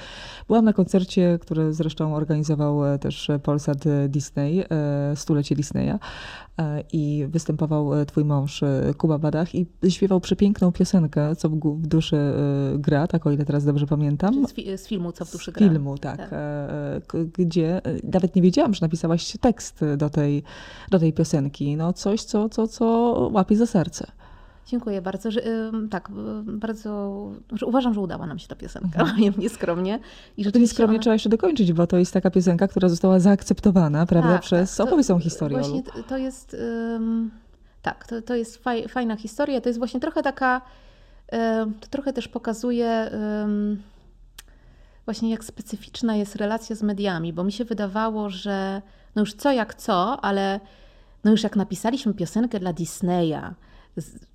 [0.47, 5.93] Byłam na koncercie, który zresztą organizował e, też Polsat Disney, e, stulecie Disneya
[6.93, 8.63] i występował twój mąż
[8.97, 12.17] Kuba Badach i śpiewał przepiękną piosenkę, co w, duszy
[12.75, 14.47] gra, tak o ile teraz dobrze pamiętam.
[14.47, 15.69] z, fi, z filmu Co w duszy Z gra.
[15.69, 16.17] filmu, tak.
[16.17, 16.31] Tak.
[17.37, 20.43] Gdzie nawet nie wiedziałam, że napisałaś tekst do tej,
[20.91, 21.77] do tej piosenki.
[21.77, 22.86] No coś, co, co, co
[23.34, 24.07] łapie za serce.
[24.67, 25.31] Dziękuję bardzo.
[25.31, 25.41] Że,
[25.91, 26.09] tak,
[26.43, 27.17] bardzo.
[27.51, 29.34] Że uważam, że udała nam się ta piosenka, Mhm.
[29.43, 29.95] nieskromnie.
[30.38, 33.19] I To rzeczywiście nieskromnie ona- trzeba jeszcze dokończyć, bo to jest taka piosenka, która została
[33.19, 34.69] zaakceptowana, prawda, Tak, przez...
[34.69, 34.77] tak.
[34.77, 36.53] To- Opowiedz tą historię, Właśnie to jest.
[36.95, 37.31] ym,
[37.81, 39.61] tak, to, to jest faj, fajna historia.
[39.61, 40.61] To jest właśnie trochę taka.
[41.61, 43.09] ym, to trochę też pokazuje.
[43.43, 43.81] ym,
[45.05, 48.81] Właśnie jak specyficzna jest relacja z mediami, bo mi się wydawało, że
[49.15, 50.59] no już co jak co, ale
[51.23, 53.41] no już jak napisaliśmy piosenkę dla Disneya,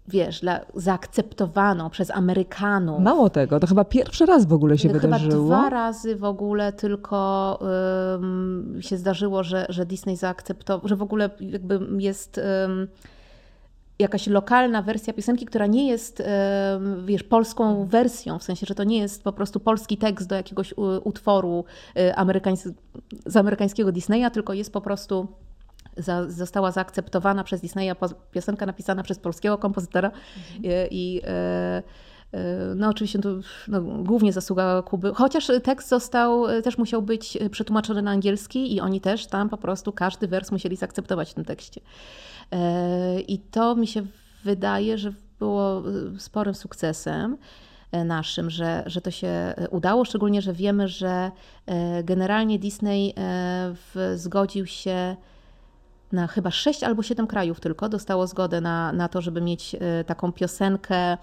[0.09, 3.01] wiesz, dla, zaakceptowaną przez Amerykanów.
[3.01, 5.47] Mało tego, to chyba pierwszy raz w ogóle się Chyba wydarzyło.
[5.47, 7.59] dwa razy w ogóle tylko
[8.15, 12.89] ym, się zdarzyło, że, że Disney zaakceptował, że w ogóle jakby jest ym,
[13.99, 16.23] jakaś lokalna wersja piosenki, która nie jest,
[17.05, 20.75] wiesz, polską wersją, w sensie, że to nie jest po prostu polski tekst do jakiegoś
[21.05, 21.65] utworu
[21.99, 22.73] y, amerykańs-
[23.27, 25.29] z amerykańskiego Disneya, tylko jest po prostu
[25.97, 27.95] za, została zaakceptowana przez Disneya
[28.33, 30.11] piosenka napisana przez polskiego kompozytora
[30.63, 31.83] i, i e, e,
[32.77, 33.29] no oczywiście to
[33.69, 38.81] no, głównie zasługa Kuby, chociaż tekst został, e, też musiał być przetłumaczony na angielski i
[38.81, 41.81] oni też tam po prostu każdy wers musieli zaakceptować w tym tekście.
[42.53, 44.03] E, I to mi się
[44.45, 45.83] wydaje, że było
[46.17, 47.37] e, sporym sukcesem
[47.93, 51.31] e, naszym, że, że to się e, udało, szczególnie, że wiemy, że
[51.67, 53.15] e, generalnie Disney e,
[53.75, 55.17] w, zgodził się
[56.13, 57.89] na chyba sześć albo siedem krajów tylko.
[57.89, 61.17] Dostało zgodę na, na to, żeby mieć e, taką piosenkę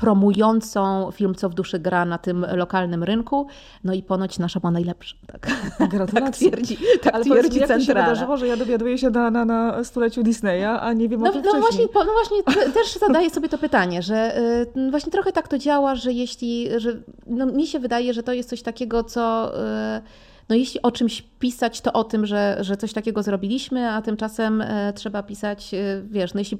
[0.00, 3.46] promującą film Co w duszy gra na tym lokalnym rynku.
[3.84, 5.16] No i ponoć nasza była najlepsza.
[5.26, 6.50] Tak, tak Gratulacje.
[6.50, 8.08] twierdzi, tak Ale twierdzi jak to się centrala.
[8.08, 11.32] wydarzyło, że ja dowiaduję się na, na, na stuleciu Disneya, a nie wiem o No,
[11.32, 11.88] tym no wcześniej.
[11.92, 14.38] właśnie, no właśnie te- też zadaję sobie to pytanie, że
[14.76, 18.32] y, właśnie trochę tak to działa, że jeśli, że no, mi się wydaje, że to
[18.32, 19.52] jest coś takiego, co
[19.98, 20.00] y,
[20.48, 24.60] no jeśli o czymś pisać, to o tym, że, że coś takiego zrobiliśmy, a tymczasem
[24.60, 26.58] y, trzeba pisać, y, wiesz, no jeśli,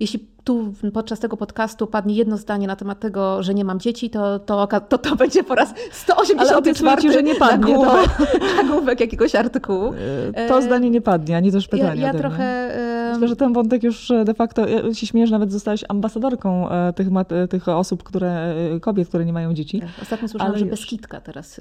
[0.00, 4.10] jeśli tu podczas tego podcastu padnie jedno zdanie na temat tego, że nie mam dzieci,
[4.10, 7.82] to to, to, to będzie po raz 184 Ale obiecuję ci, że nie padnie, to-
[7.82, 8.10] nagłówek,
[8.56, 9.92] nagłówek jakiegoś artykułu.
[10.34, 12.20] E, To E, zdanie nie padnie, ani też Ja, pytanie ja mnie.
[12.20, 12.76] trochę...
[13.12, 16.70] y, Myślę, że ten wątek już e, de facto, ja się śmiesz, nawet zostałaś ambasadorką
[16.70, 19.80] e, tych, mat- e, tych osób, które, e, kobiet, które nie mają dzieci.
[19.80, 20.70] Tak, Ostatnio słyszałam, Ale że już.
[20.70, 21.60] beskitka teraz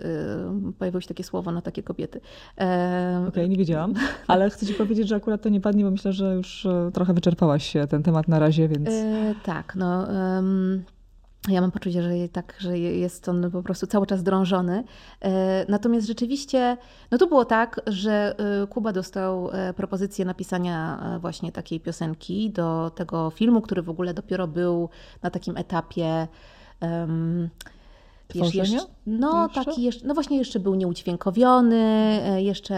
[0.80, 2.22] pojawiło się takie słowo na takie kobiety.
[2.60, 3.94] E, Okej, nie wiedziałam,
[4.28, 7.14] ale chcę ci powiedzieć, że akurat to nie padnie, bo myślę, że już e, trochę
[7.14, 8.90] wyczerpałaś się ten temat na razie, więc...
[8.90, 10.10] e, tak, no.
[10.38, 10.84] em,
[11.50, 14.84] ja mam poczucie, że tak, że je- jest on po prostu cały czas drążony.
[15.22, 16.78] E, Natomiast rzeczywiście,
[17.12, 23.30] no to było tak, że e, Kuba dostał propozycję napisania właśnie takiej piosenki do tego
[23.30, 24.90] filmu, który w ogóle dopiero był
[25.24, 26.28] na takim etapie.
[26.82, 27.50] wiesz,
[28.28, 28.64] Tworzenia?
[28.64, 29.66] jeszcze, no Jeszcze?
[29.66, 31.76] taki jeszcze, no właśnie jeszcze był nieudźwiękowiony,
[32.24, 32.76] e, jeszcze...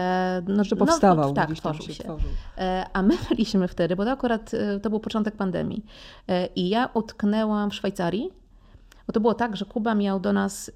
[0.48, 2.04] No, Jeszcze no, powstawał, tak, gdzieś tam tworzył się.
[2.04, 2.28] tworzył.
[2.58, 5.84] E, A my byliśmy wtedy, bo to akurat e, to był początek pandemii.
[6.56, 8.30] I ja utknęłam w Szwajcarii,
[9.06, 10.70] bo to było tak, że Kuba miał do nas,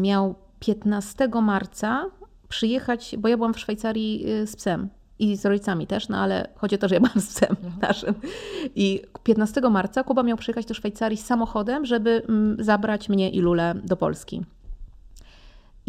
[0.00, 2.04] miał 15 marca
[2.48, 6.74] przyjechać, bo ja byłam w Szwajcarii z psem i z rodzicami też, no ale chodzi
[6.74, 8.14] o to, że ja byłam z psem naszym.
[8.74, 13.74] I 15 marca Kuba miał przyjechać do Szwajcarii samochodem, żeby mm, zabrać mnie i Lulę
[13.84, 14.42] do Polski.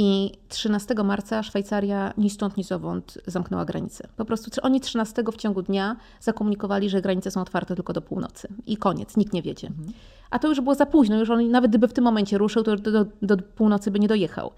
[0.01, 4.07] I 13 marca Szwajcaria ni stąd, ni zowąd zamknęła granice.
[4.17, 8.47] Po prostu oni 13 w ciągu dnia zakomunikowali, że granice są otwarte tylko do północy.
[8.65, 9.69] I koniec, nikt nie wiedzie.
[10.29, 12.75] A to już było za późno, już on nawet gdyby w tym momencie ruszył, to
[12.75, 14.51] do, do, do północy by nie dojechał.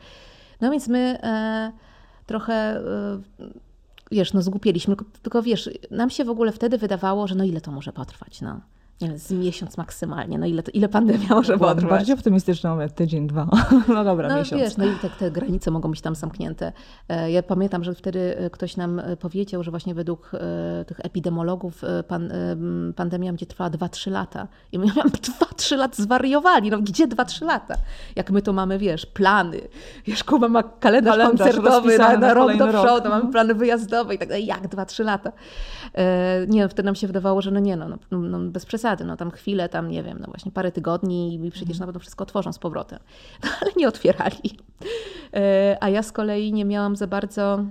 [0.62, 1.72] No więc my e,
[2.26, 2.82] trochę, e,
[4.12, 7.62] wiesz, no zgłupieliśmy, tylko, tylko wiesz, nam się w ogóle wtedy wydawało, że no ile
[7.62, 8.62] to może potrwać, no.
[9.08, 10.38] Wiem, z miesiąc maksymalnie.
[10.38, 11.98] No ile, ile pandemia może Byłam potrwać?
[12.00, 13.48] bardziej optymistyczna, mówię, tydzień, dwa.
[13.88, 14.62] No dobra, No miesiąc.
[14.62, 16.72] wiesz, no i tak te granice mogą być tam zamknięte.
[17.10, 20.32] E, Ja pamiętam, że wtedy e, ktoś nam e, powiedział, że właśnie według
[20.88, 22.32] tych epidemiologów pan,
[22.96, 24.48] pandemia będzie trwała 2-3 lata.
[24.72, 26.70] I my miałam 2-3 lata zwariowali.
[26.72, 27.76] No gdzie 2-3 lata?
[28.16, 29.62] Jak my to mamy, wiesz, plany.
[30.06, 32.86] Wiesz, Kuba ma kalendarz, Kalendarz koncertowy na, na rok do kolejny rok.
[32.86, 34.46] przodu, mamy plany wyjazdowe i tak dalej.
[34.46, 35.32] Jak 2-3 lata?
[36.48, 39.32] Nie, wtedy nam się wydawało, że no nie, no, no, no bez przesady, no tam
[39.32, 42.60] chwilę, tam nie wiem, no właśnie parę tygodni i przecież na pewno wszystko otworzą z
[42.60, 43.00] powrotem.
[43.44, 44.58] No ale nie otwierali.
[45.34, 47.66] E, A ja z kolei nie miałam za bardzo,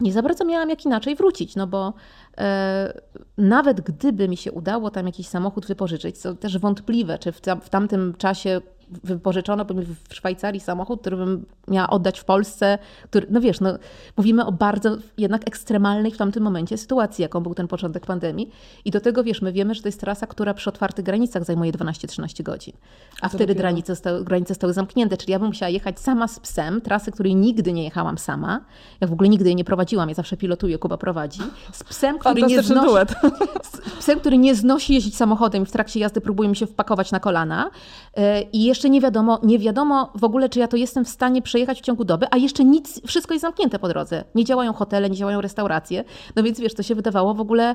[0.00, 1.92] nie za bardzo miałam jak inaczej wrócić, no bo
[2.38, 3.00] e,
[3.38, 7.60] nawet gdyby mi się udało tam jakiś samochód wypożyczyć, co też wątpliwe, czy w, tam,
[7.60, 9.64] w tamtym czasie wypożyczono
[10.08, 13.78] w Szwajcarii samochód, który bym miała oddać w Polsce, który, no wiesz, no,
[14.16, 18.50] mówimy o bardzo jednak ekstremalnej w tamtym momencie sytuacji, jaką był ten początek pandemii.
[18.84, 21.72] I do tego, wiesz, my wiemy, że to jest trasa, która przy otwartych granicach zajmuje
[21.72, 22.72] 12-13 godzin.
[23.20, 26.80] A wtedy granice zostały, granice zostały zamknięte, czyli ja bym musiała jechać sama z psem,
[26.80, 28.60] trasy, której nigdy nie jechałam sama.
[29.00, 31.40] Ja w ogóle nigdy jej nie prowadziłam, ja zawsze pilotuję, Kuba prowadzi.
[31.72, 33.14] Z psem, który nie znosi, duet.
[33.62, 37.12] z psem, który nie znosi jeździć samochodem i w trakcie jazdy próbuje mi się wpakować
[37.12, 37.70] na kolana.
[38.16, 41.42] E, I jeszcze nie wiadomo, nie wiadomo w ogóle, czy ja to jestem w stanie
[41.42, 44.24] przejechać w ciągu doby, a jeszcze nic, wszystko jest zamknięte po drodze.
[44.34, 46.04] Nie działają hotele, nie działają restauracje.
[46.36, 47.74] No więc wiesz, to się wydawało w ogóle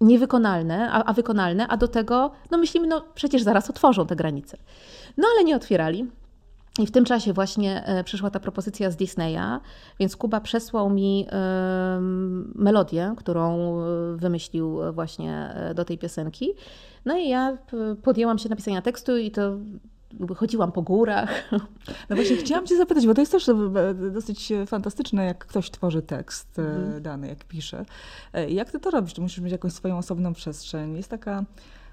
[0.00, 4.56] niewykonalne, a, a wykonalne, a do tego, no myślimy, no przecież zaraz otworzą te granice.
[5.16, 6.06] No ale nie otwierali.
[6.78, 9.60] I w tym czasie właśnie e, przyszła ta propozycja z Disneya,
[9.98, 11.26] więc Kuba przesłał mi
[12.54, 16.52] melodię, którą e, wymyślił właśnie e, do tej piosenki.
[17.04, 17.58] No i ja
[18.02, 19.56] podjęłam się napisania tekstu i to
[20.36, 21.30] chodziłam po górach.
[22.08, 23.54] No właśnie chciałam cię zapytać, bo to jest też e,
[24.12, 27.02] dosyć fantastyczne, jak ktoś tworzy tekst e, Mhm.
[27.02, 27.84] dany, jak pisze.
[28.32, 29.14] E, Jak ty to robisz?
[29.14, 30.96] Czy musisz mieć jakąś swoją osobną przestrzeń?
[30.96, 31.44] Jest taka,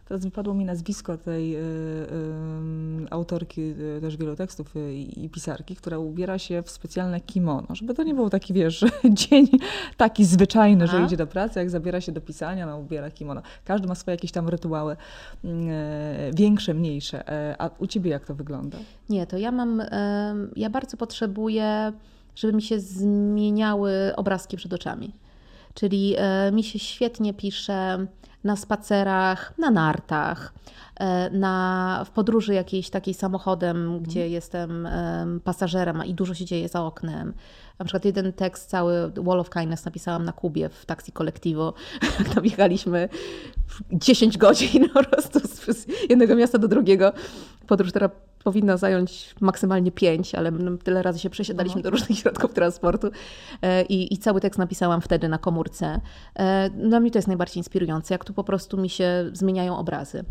[0.07, 3.61] teraz wypadło mi nazwisko tej e, em, autorki
[3.97, 8.03] e, też wielu tekstów e, i, pisarki, która ubiera się w specjalne kimono, żeby to
[8.03, 8.85] nie był taki, wiesz,
[9.29, 9.47] dzień
[9.97, 11.05] taki zwyczajny, że Aha.
[11.05, 13.41] idzie do pracy, jak zabiera się do pisania, no ubiera kimono.
[13.65, 14.97] Każdy ma swoje jakieś tam rytuały,
[15.43, 17.29] mm, e, większe, mniejsze.
[17.29, 18.77] E, A u ciebie jak to wygląda?
[19.09, 19.81] Nie, to ja mam,
[20.55, 21.93] ja bardzo potrzebuję,
[22.35, 25.13] żeby mi się zmieniały obrazki przed oczami.
[25.73, 28.07] Czyli e, mi się świetnie pisze
[28.47, 30.53] na spacerach, na nartach,
[30.99, 36.45] e, na, w podróży jakiejś takiej samochodem, gdzie jestem em, pasażerem a i dużo się
[36.45, 37.33] dzieje za oknem.
[37.79, 41.73] Na przykład jeden tekst cały Wall of Kindness napisałam na Kubie w taksi kolektivo.
[42.19, 43.09] Jak tam jechaliśmy
[43.91, 45.39] 10 godzin po prostu
[45.73, 47.13] z jednego miasta do drugiego.
[47.67, 48.09] Podróż, która
[48.43, 53.07] powinna zająć maksymalnie 5, ale no, tyle razy się przesiadaliśmy do różnych środków transportu.
[53.61, 56.01] E, I, I cały tekst napisałam wtedy na komórce.
[56.35, 60.25] E, Dla mnie to jest najbardziej inspirujące, jak tu po prostu mi się zmieniają obrazy.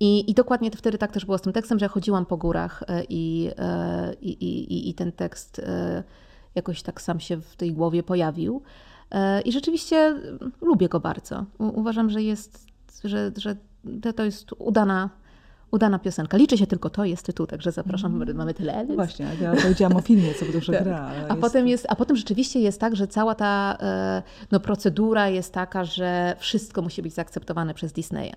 [0.00, 2.82] I, I dokładnie wtedy tak też było z tym tekstem, że ja chodziłam po górach
[2.88, 6.02] e, i, e, i, i, i ten tekst e,
[6.54, 8.62] jakoś tak sam się w tej głowie pojawił.
[9.44, 11.44] I rzeczywiście mm, lubię go bardzo.
[11.58, 12.66] Uważam, że jest,
[13.04, 13.56] że, że
[14.16, 15.10] to jest udana,
[15.70, 16.36] udana piosenka.
[16.36, 18.94] Liczy się tylko to, jest tytuł, także zapraszam, mamy teledysk.
[18.94, 20.84] Właśnie, jak ja powiedziałam o filmie, co dużo Tak.
[20.84, 21.10] gra.
[21.28, 25.52] A, potem jest, a potem rzeczywiście jest tak, że cała ta e, no, procedura jest
[25.52, 28.32] taka, że wszystko musi być zaakceptowane przez Disneya.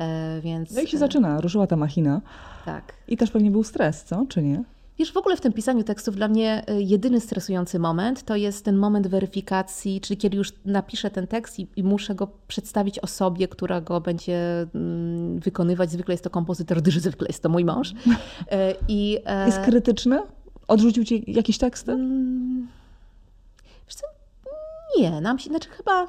[0.00, 2.20] E, Więc No i się e, zaczyna, ruszyła ta machina.
[2.64, 2.92] tak.
[3.08, 4.26] I też pewnie był stres, co?
[4.28, 4.62] Czy nie?
[5.00, 8.64] Wiesz, w ogóle w tym pisaniu tekstów dla mnie y, jedyny stresujący moment to jest
[8.64, 13.48] ten moment weryfikacji, czyli kiedy już napiszę ten tekst i, i muszę go przedstawić osobie,
[13.48, 15.90] która go będzie mm, wykonywać.
[15.90, 17.92] Zwykle jest to kompozytor dyży, zwykle jest to mój mąż.
[18.50, 20.22] E, I, e, Jest krytyczny?
[20.68, 21.92] Odrzucił ci jakieś teksty?
[21.92, 22.68] Mm,
[23.86, 24.06] Wiesz co?
[24.98, 26.06] Nie, nam się, znaczy chyba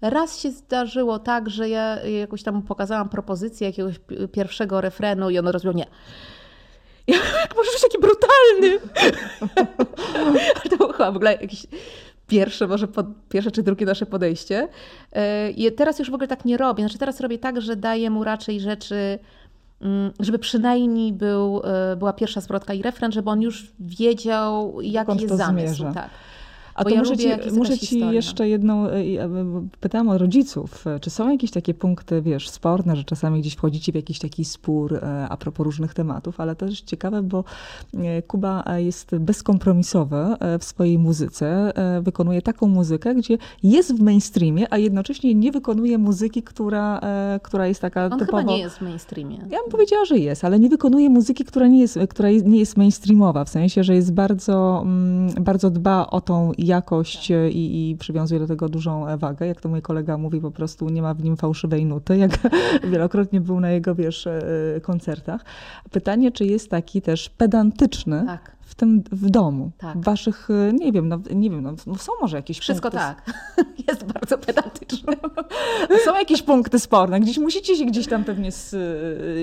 [0.00, 5.38] raz się zdarzyło tak, że ja jakoś tam pokazałam propozycję jakiegoś pi- pierwszego refrenu i
[5.38, 5.86] ono rozbiło, nie.
[7.08, 8.78] Ja, jak możesz być taki brutalny?
[10.54, 11.66] Ale to było chyba w ogóle jakieś
[12.26, 14.68] pierwsze, może pod, pierwsze czy drugie nasze podejście.
[15.12, 16.82] E, I teraz już w ogóle tak nie robię.
[16.82, 19.18] Znaczy teraz robię tak, że daję mu raczej rzeczy,
[19.80, 25.22] mm, żeby przynajmniej był, e, była pierwsza zwrotka i refren, żeby on już wiedział, jaki
[25.22, 25.74] jest zamysł.
[25.74, 25.92] zmierza.
[25.92, 26.10] Tak.
[26.78, 29.28] A Bo to ja muszę ci, muszę ci jeszcze jedną, e, e,
[29.80, 30.84] pytałam o rodziców.
[31.00, 34.94] Czy są jakieś takie punkty, wiesz, sporne, że czasami gdzieś wchodzicie w jakiś taki spór
[34.94, 37.44] e, a propos różnych tematów, ale też ciekawe, bo
[38.26, 40.16] Kuba jest bezkompromisowy
[40.60, 41.72] w swojej muzyce.
[42.02, 47.00] Wykonuje taką muzykę, gdzie jest w mainstreamie, a jednocześnie nie wykonuje muzyki, która,
[47.42, 48.38] która jest taka On typowo...
[48.38, 49.36] chyba nie jest w mainstreamie.
[49.36, 52.76] Ja bym powiedziała, że jest, ale nie wykonuje muzyki, która nie jest, która nie jest
[52.76, 57.96] mainstreamowa, w sensie, że jest bardzo, mm, bardzo dba o tą jakość e, i, i
[57.96, 59.46] przywiązuje do tego dużą wagę.
[59.46, 62.30] Jak to mój kolega mówi, po prostu nie ma w nim fałszywej nuty, jak
[62.92, 64.28] wielokrotnie był na jego, wiesz,
[64.82, 65.44] koncertach.
[65.90, 68.56] Pytanie, czy jest taki też pedantyczny tak.
[68.60, 70.00] w tym w domu, tak.
[70.00, 73.06] waszych, nie wiem, no, nie wiem, no, no są może jakieś Wszystko punkty...
[73.06, 73.44] tak.
[73.88, 75.16] Jest bardzo pedantyczny.
[76.04, 78.50] są jakieś punkty sporne, gdzieś musicie się gdzieś tam pewnie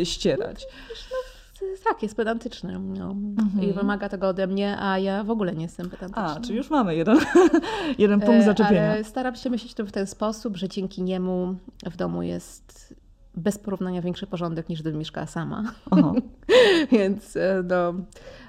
[0.03, 0.67] ścierać.
[1.11, 1.34] No,
[1.83, 3.11] tak, jest pedantyczny no.
[3.11, 3.63] mhm.
[3.63, 6.35] i wymaga tego ode mnie, a ja w ogóle nie jestem pedantyczna.
[6.35, 7.17] A, czyli już mamy jeden,
[7.97, 8.91] jeden punkt e, zaczepienia.
[8.91, 11.55] Ale staram się myśleć to w ten sposób, że dzięki niemu
[11.91, 12.95] w domu jest
[13.37, 15.63] bez porównania większy porządek niż gdybym mieszkała sama.
[16.91, 17.93] Więc e, no,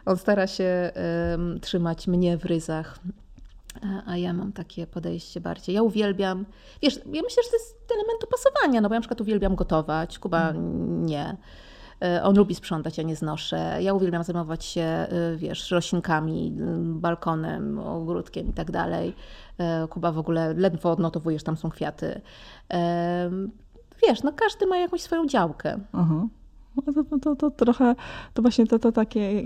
[0.07, 0.93] on stara się
[1.31, 2.99] um, trzymać mnie w ryzach,
[4.07, 5.75] a ja mam takie podejście bardziej.
[5.75, 6.45] Ja uwielbiam,
[6.83, 10.19] wiesz, ja myślę, że to jest element pasowania, no bo ja na przykład uwielbiam gotować,
[10.19, 11.07] Kuba mhm.
[11.07, 11.37] nie.
[12.01, 13.79] E, on lubi sprzątać, ja nie znoszę.
[13.81, 19.15] Ja uwielbiam zajmować się, e, wiesz, roślinkami, balkonem, ogródkiem i tak dalej.
[19.59, 22.21] E, Kuba w ogóle ledwo odnotowujesz, tam są kwiaty.
[24.03, 25.79] Wiesz, no każdy ma jakąś swoją działkę.
[25.93, 26.27] Aha.
[26.77, 27.95] No to, to, to, trochę,
[28.35, 29.43] to właśnie to, to takie,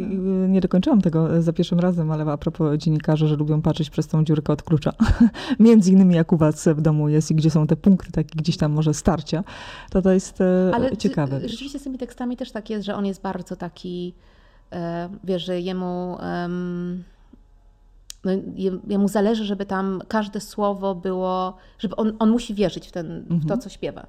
[0.48, 4.24] nie dokończyłam tego za pierwszym razem, ale a propos dziennikarzy, że lubią patrzeć przez tą
[4.24, 4.92] dziurkę od klucza,
[5.60, 8.56] między innymi jak u was w domu jest i gdzie są te punkty, takie gdzieś
[8.56, 9.44] tam może starcia,
[9.90, 11.48] to to jest e, ale ciekawe.
[11.48, 14.14] rzeczywiście z tymi tekstami też tak jest, że on jest bardzo taki,
[14.72, 16.18] e, wiesz, że jemu...
[18.24, 18.32] no,
[18.88, 23.28] jemu zależy, żeby tam każde słowo było, żeby on, on musi wierzyć w, ten, w
[23.28, 23.60] to, mhm.
[23.60, 24.06] co śpiewa.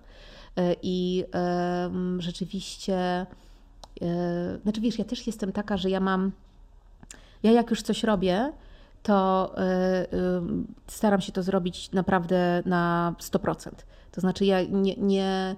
[0.58, 1.26] E, I
[2.18, 3.26] rzeczywiście, e,
[4.64, 6.32] znaczy wiesz, ja też jestem taka, że ja mam,
[7.44, 8.54] ja jak już coś robię,
[9.04, 10.08] to e,
[10.88, 13.70] staram się to zrobić naprawdę na 100%.
[14.12, 15.56] To znaczy ja nie, nie,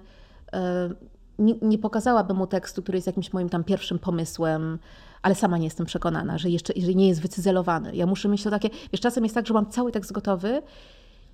[1.38, 4.78] nie, nie pokazałabym mu tekstu, który jest jakimś moim tam pierwszym pomysłem,
[5.22, 7.96] ale sama nie jestem przekonana, że jeszcze że nie jest wycyzelowany.
[7.96, 10.62] Ja muszę mieć to takie, wiesz, czasem jest tak, że mam cały tekst gotowy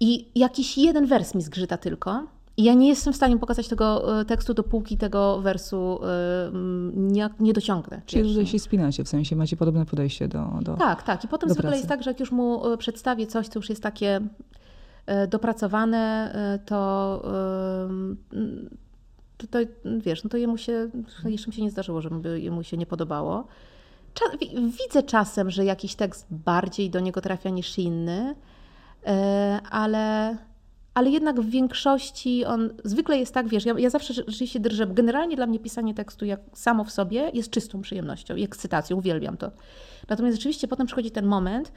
[0.01, 2.27] i jakiś jeden wers mi zgrzyta tylko,
[2.61, 6.51] i ja nie jestem w stanie pokazać tego e, tekstu, dopóki tego wersu e,
[6.95, 8.03] nie, nie dociągnę.
[8.07, 11.25] Czyli że się spinacie, w sensie macie podobne podejście do, do Tak, tak.
[11.25, 11.77] I potem zwykle pracy.
[11.77, 14.21] jest tak, że jak już mu e, przedstawię coś, co już jest takie
[15.29, 16.35] dopracowane,
[16.67, 17.23] to,
[19.37, 19.59] to, to
[19.99, 20.91] wiesz, no to jemu się,
[21.25, 23.47] jeszcze mi się nie zdarzyło, żeby jemu się nie podobało.
[24.55, 28.35] Widzę czasem, że jakiś tekst bardziej do niego trafia niż inny,
[29.71, 30.37] ale
[30.95, 34.87] ale jednak w większości on zwykle jest tak, wiesz, ja, ja zawsze rzeczywiście drżę.
[34.87, 39.37] Generalnie dla mnie pisanie tekstu jak samo w sobie jest czystą przyjemnością i ekscytacją, uwielbiam
[39.37, 39.51] to.
[40.09, 41.73] Natomiast rzeczywiście potem przychodzi ten moment,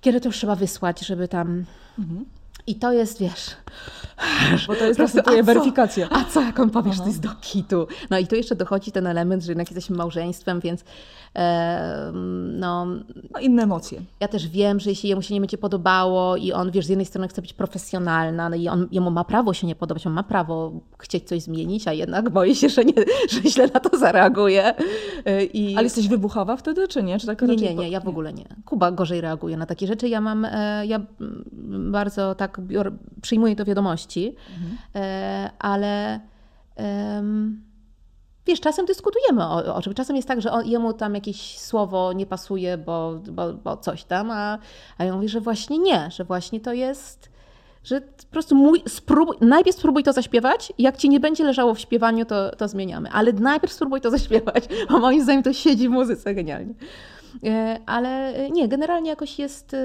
[0.00, 1.64] kiedy to już trzeba wysłać, żeby tam
[1.98, 2.24] mhm.
[2.66, 3.56] I to jest, wiesz...
[4.66, 6.08] Bo to jest następuje weryfikacja.
[6.10, 7.86] A co, jak on powiesz, to jest do kitu.
[8.10, 10.84] No i tu jeszcze dochodzi ten element, że jednak jesteśmy małżeństwem, więc
[11.36, 12.12] e,
[12.44, 12.86] no...
[13.30, 13.40] no...
[13.40, 14.00] inne emocje.
[14.20, 17.06] Ja też wiem, że jeśli jemu się nie będzie podobało i on, wiesz, z jednej
[17.06, 20.22] strony chce być profesjonalna, no i on, jemu ma prawo się nie podobać, on ma
[20.22, 22.94] prawo chcieć coś zmienić, a jednak boję się, że, nie,
[23.30, 24.74] że źle na to zareaguje.
[25.24, 25.74] E, I...
[25.74, 27.18] Ale jesteś wybuchowa wtedy, czy nie?
[27.18, 28.44] Czy tak nie, nie, nie, ja w ogóle nie.
[28.64, 30.08] Kuba gorzej reaguje na takie rzeczy.
[30.08, 31.00] Ja mam, e, ja
[31.90, 32.92] bardzo tak tak bior,
[33.22, 34.78] przyjmuję to wiadomości, mhm.
[34.94, 36.20] e, ale
[38.46, 39.94] wiesz, czasem dyskutujemy o, o czym.
[39.94, 44.04] Czasem jest tak, że on, jemu tam jakieś słowo nie pasuje, bo, bo, bo coś
[44.04, 44.58] tam, a,
[44.98, 47.32] a ja mówię, że właśnie nie, że właśnie to jest
[47.84, 51.80] że po prostu mój, spróbuj, najpierw spróbuj to zaśpiewać, jak ci nie będzie leżało w
[51.80, 53.10] śpiewaniu, to, to zmieniamy.
[53.10, 56.74] Ale najpierw spróbuj to zaśpiewać, bo moim zdaniem to siedzi w muzyce genialnie.
[57.44, 59.76] E, ale e, nie, generalnie jakoś jest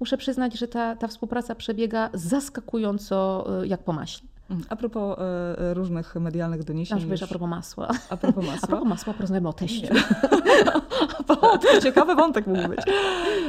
[0.00, 4.28] muszę przyznać, że ta, ta współpraca przebiega zaskakująco e, jak po maśle.
[4.50, 6.98] Mm, a propos e, różnych medialnych doniesień.
[6.98, 7.88] Aż wiesz, a propos masła.
[8.10, 8.58] A propos masła.
[8.64, 9.94] A propos masła porozmawiamy o teściu.
[11.26, 12.80] to ciekawy wątek mógł być.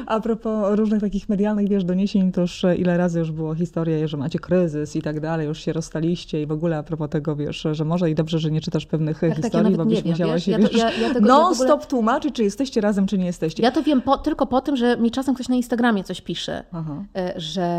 [0.05, 4.17] A propos różnych takich medialnych, wiesz, doniesień, to już ile razy już było historia, że
[4.17, 7.67] macie kryzys i tak dalej, już się rozstaliście i w ogóle a propos tego, wiesz,
[7.71, 10.33] że może i dobrze, że nie czytasz pewnych tak, historii, tak, ja bo byś musiała
[10.33, 11.87] wiesz, się, ja wiesz, ja, ja non-stop ogóle...
[11.87, 13.63] tłumaczyć, czy jesteście razem, czy nie jesteście.
[13.63, 16.63] Ja to wiem po, tylko po tym, że mi czasem ktoś na Instagramie coś pisze,
[16.71, 17.03] Aha.
[17.15, 17.69] E, że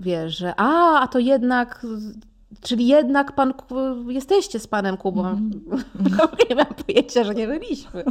[0.00, 1.86] wiesz, że a, a to jednak
[2.60, 3.54] Czyli jednak pan,
[4.08, 5.26] jesteście z panem Kubą.
[5.26, 5.50] Mm.
[6.50, 8.04] nie mam pojęcia, że nie byliśmy.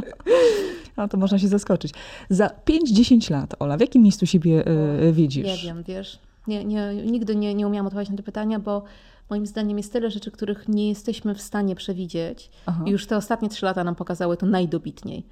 [0.96, 1.94] No to można się zaskoczyć.
[2.30, 4.64] Za 5-10 lat, Ola, w jakim miejscu siebie
[5.08, 5.46] y, widzisz?
[5.46, 6.18] Nie wiem, wiesz.
[6.46, 8.82] Nie, nie, nigdy nie, nie umiałam odpowiedzieć na to pytania, bo
[9.30, 12.50] moim zdaniem jest tyle rzeczy, których nie jesteśmy w stanie przewidzieć.
[12.66, 12.84] Aha.
[12.86, 15.26] I już te ostatnie trzy lata nam pokazały to najdobitniej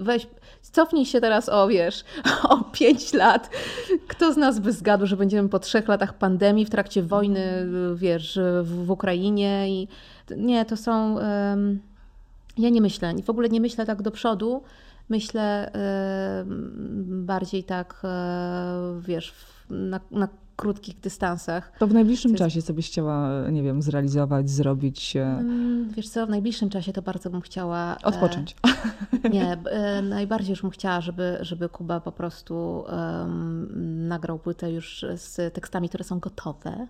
[0.00, 0.26] weź,
[0.62, 2.04] cofnij się teraz o, wiesz,
[2.50, 3.50] o pięć lat.
[4.08, 8.38] Kto z nas by zgadł, że będziemy po trzech latach pandemii, w trakcie wojny, wiesz,
[8.62, 9.88] w, w Ukrainie i
[10.36, 11.14] nie, to są...
[11.14, 11.80] Um,
[12.58, 14.62] ja nie myślę, w ogóle nie myślę tak do przodu,
[15.08, 15.70] myślę
[17.06, 19.34] bardziej tak, e, wiesz,
[19.70, 20.28] na, na
[20.60, 21.72] krótkich dystansach.
[21.78, 22.38] To w najbliższym jest...
[22.38, 25.16] czasie co byś chciała, nie wiem, zrealizować, zrobić?
[25.16, 27.96] Mm, wiesz co, w najbliższym czasie to bardzo bym chciała...
[28.02, 28.56] Odpocząć.
[29.24, 34.72] E, nie, e, najbardziej już bym chciała, żeby, żeby Kuba po prostu um, nagrał płytę
[34.72, 36.86] już z tekstami, które są gotowe.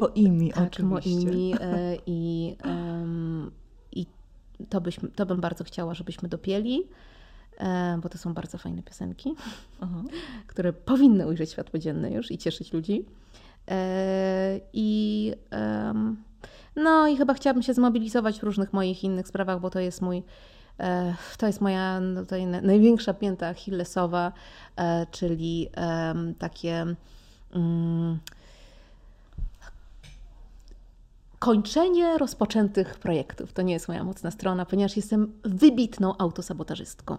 [0.00, 1.10] Moimi, tak, oczywiście.
[1.10, 1.54] Moimi
[2.06, 3.50] i, um,
[3.92, 4.06] i
[4.68, 6.88] to, byśmy, to bym bardzo chciała, żebyśmy dopieli.
[7.58, 9.34] E, bo to są bardzo fajne piosenki,
[9.80, 10.02] Aha.
[10.46, 13.04] które powinny ujrzeć światło dzienne już i cieszyć ludzi.
[13.70, 15.32] E, I
[16.76, 20.22] no i chyba chciałabym się zmobilizować w różnych moich innych sprawach, bo to jest mój
[20.80, 22.22] e, to jest moja no,
[22.62, 24.32] największa pięta achillesowa,
[25.10, 25.68] czyli
[26.38, 26.86] takie
[27.54, 28.18] mm,
[31.38, 33.52] kończenie rozpoczętych projektów.
[33.52, 37.16] To nie jest moja mocna strona, ponieważ jestem wybitną autosabotażystką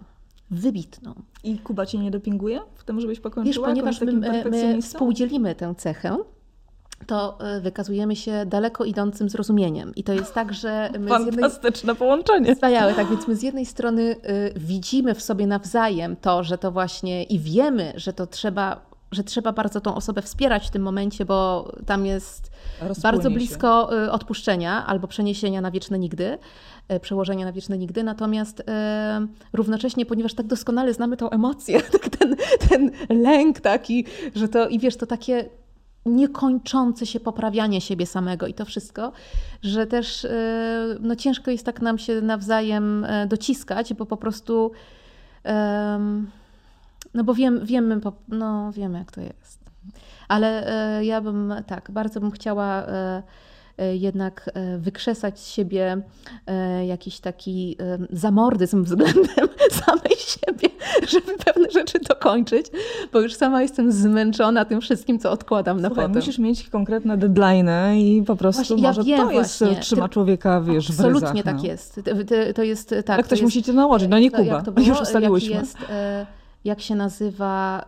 [0.51, 1.13] wybitną.
[1.43, 3.67] I Kuba cię nie dopinguje w tym, żebyś pokończyła?
[3.67, 6.17] Wiesz, ponieważ my, my współdzielimy tę cechę,
[7.05, 9.95] to e, wykazujemy się daleko idącym zrozumieniem.
[9.95, 11.95] I to jest tak, że my Fantastyczne jednej...
[11.95, 12.55] połączenie.
[12.55, 13.09] Wspaniałe, tak.
[13.09, 14.15] Więc my z jednej strony y,
[14.55, 19.51] widzimy w sobie nawzajem to, że to właśnie i wiemy, że to trzeba że trzeba
[19.51, 22.51] bardzo tą osobę wspierać w tym momencie, bo tam jest
[22.81, 23.97] Rozpłynie bardzo blisko się.
[23.97, 26.37] Y, odpuszczenia albo przeniesienia na wieczne nigdy.
[26.87, 32.09] E, przełożenia na wieczne nigdy, natomiast e, równocześnie, ponieważ tak doskonale znamy tą emocję, tak
[32.09, 32.35] ten,
[32.69, 34.05] ten lęk taki,
[34.35, 35.49] że to i wiesz, to takie
[36.05, 39.11] niekończące się poprawianie siebie samego i to wszystko,
[39.61, 40.27] że też
[40.99, 44.71] no, ciężko jest tak nam się nawzajem dociskać, bo po prostu
[47.13, 49.67] no bo wiem, wiemy, no, wiemy jak to jest.
[50.27, 50.71] Ale
[51.03, 52.85] ja bym tak, bardzo bym chciała
[53.77, 56.01] E, jednak e, wykrzesać z siebie
[56.47, 57.77] e, jakiś taki
[58.09, 59.47] zamordyzm względem
[59.85, 60.69] samej siebie,
[61.07, 62.65] żeby pewne rzeczy dokończyć,
[63.13, 66.17] bo już sama jestem zmęczona tym wszystkim, co odkładam na Słuchaj, potem.
[66.17, 69.79] musisz mieć konkretne deadline i po prostu właśnie, może ja to jest, właśnie.
[69.81, 71.63] trzyma człowieka, wiesz, Absolutnie w ryzach, tak no.
[71.63, 71.95] jest.
[72.05, 72.11] To,
[72.55, 73.09] to jest tak.
[73.09, 75.51] Ale ktoś musi cię nałożyć, no nie Kuba, to, już ustaliłyśmy.
[75.51, 75.77] Jak, jest,
[76.63, 77.85] jak się nazywa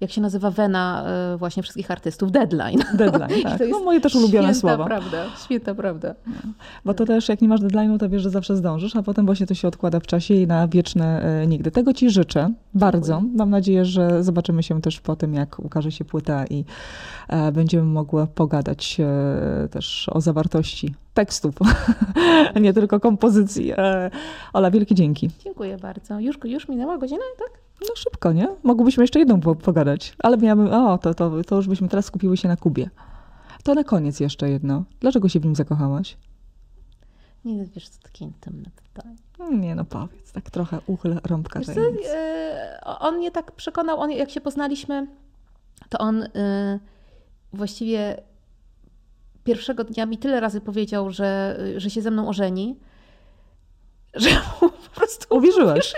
[0.00, 2.82] jak się nazywa wena e, właśnie wszystkich artystów, deadline.
[2.94, 3.60] Deadline, tak.
[3.70, 4.84] No moje też ulubione święta słowo.
[4.84, 6.14] prawda, święta prawda.
[6.26, 6.52] No.
[6.84, 9.46] Bo to też, jak nie masz deadline'u, to wiesz, że zawsze zdążysz, a potem właśnie
[9.46, 11.70] to się odkłada w czasie i na wieczne e, nigdy.
[11.70, 13.14] Tego ci życzę bardzo.
[13.14, 13.36] Dziękuję.
[13.36, 16.64] Mam nadzieję, że zobaczymy się też po tym, jak ukaże się płyta i
[17.28, 18.96] e, będziemy mogły pogadać
[19.70, 21.54] też o zawartości tekstów,
[22.60, 23.72] nie tylko kompozycji.
[24.52, 25.30] Ola, wielkie dzięki.
[25.44, 26.20] Dziękuję bardzo.
[26.20, 27.59] Już, już minęła godzina, tak?
[27.88, 28.48] No szybko, nie?
[28.62, 32.48] Mogłybyśmy jeszcze jedną pogadać, ale miałabym, o, to, to, to już byśmy teraz skupiły się
[32.48, 32.90] na Kubie.
[33.64, 34.84] To na koniec jeszcze jedno.
[35.00, 36.16] Dlaczego się w nim zakochałaś?
[37.44, 39.16] Nie, no wiesz, to takie intymne pytanie.
[39.50, 41.90] Nie, no powiedz, tak trochę uchyl rąbka wiesz co, yy,
[42.84, 45.06] On mnie tak przekonał, on, jak się poznaliśmy,
[45.88, 46.28] to on yy,
[47.52, 48.22] właściwie
[49.44, 52.78] pierwszego dnia mi tyle razy powiedział, że, że się ze mną ożeni,
[54.14, 55.94] że po prostu uwierzyłaś.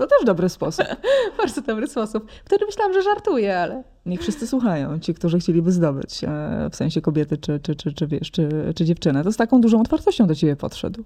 [0.00, 0.84] To też dobry sposób.
[1.38, 2.30] Bardzo dobry sposób.
[2.44, 3.82] Wtedy myślałam, że żartuję, ale...
[4.06, 6.28] Niech wszyscy słuchają, ci, którzy chcieliby zdobyć, e,
[6.72, 9.24] w sensie kobiety czy, czy, czy, czy, wiesz, czy, czy dziewczynę.
[9.24, 11.04] To z taką dużą otwartością do ciebie podszedł.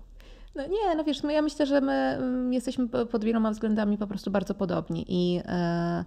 [0.54, 4.30] No nie, no wiesz, ja myślę, że my mm, jesteśmy pod wieloma względami po prostu
[4.30, 6.04] bardzo podobni i e,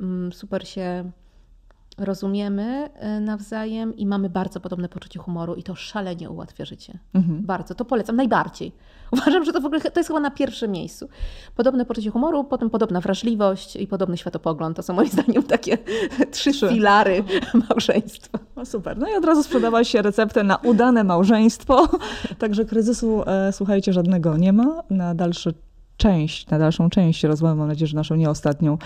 [0.00, 1.10] mm, super się
[1.98, 6.98] rozumiemy e, nawzajem i mamy bardzo podobne poczucie humoru i to szalenie ułatwia życie.
[7.14, 7.42] Mhm.
[7.42, 8.72] Bardzo, to polecam najbardziej.
[9.12, 11.08] Uważam, że to w ogóle to jest chyba na pierwszym miejscu.
[11.56, 14.76] Podobne poczucie humoru, potem podobna wrażliwość i podobny światopogląd.
[14.76, 15.78] To są moim zdaniem takie
[16.32, 17.24] trzy filary
[17.68, 18.38] małżeństwa.
[18.56, 18.98] No super.
[18.98, 21.88] No i od razu sprzedawałaś się receptę na udane małżeństwo.
[22.38, 24.82] Także kryzysu, e, słuchajcie, żadnego nie ma.
[24.90, 25.54] Na dalszy
[25.96, 28.78] część, na dalszą część rozmowy, mam nadzieję, że naszą nie ostatnią.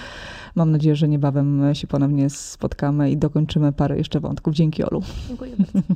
[0.55, 4.55] Mam nadzieję, że niebawem się ponownie spotkamy i dokończymy parę jeszcze wątków.
[4.55, 5.03] Dzięki Olu.
[5.29, 5.95] Dziękuję bardzo.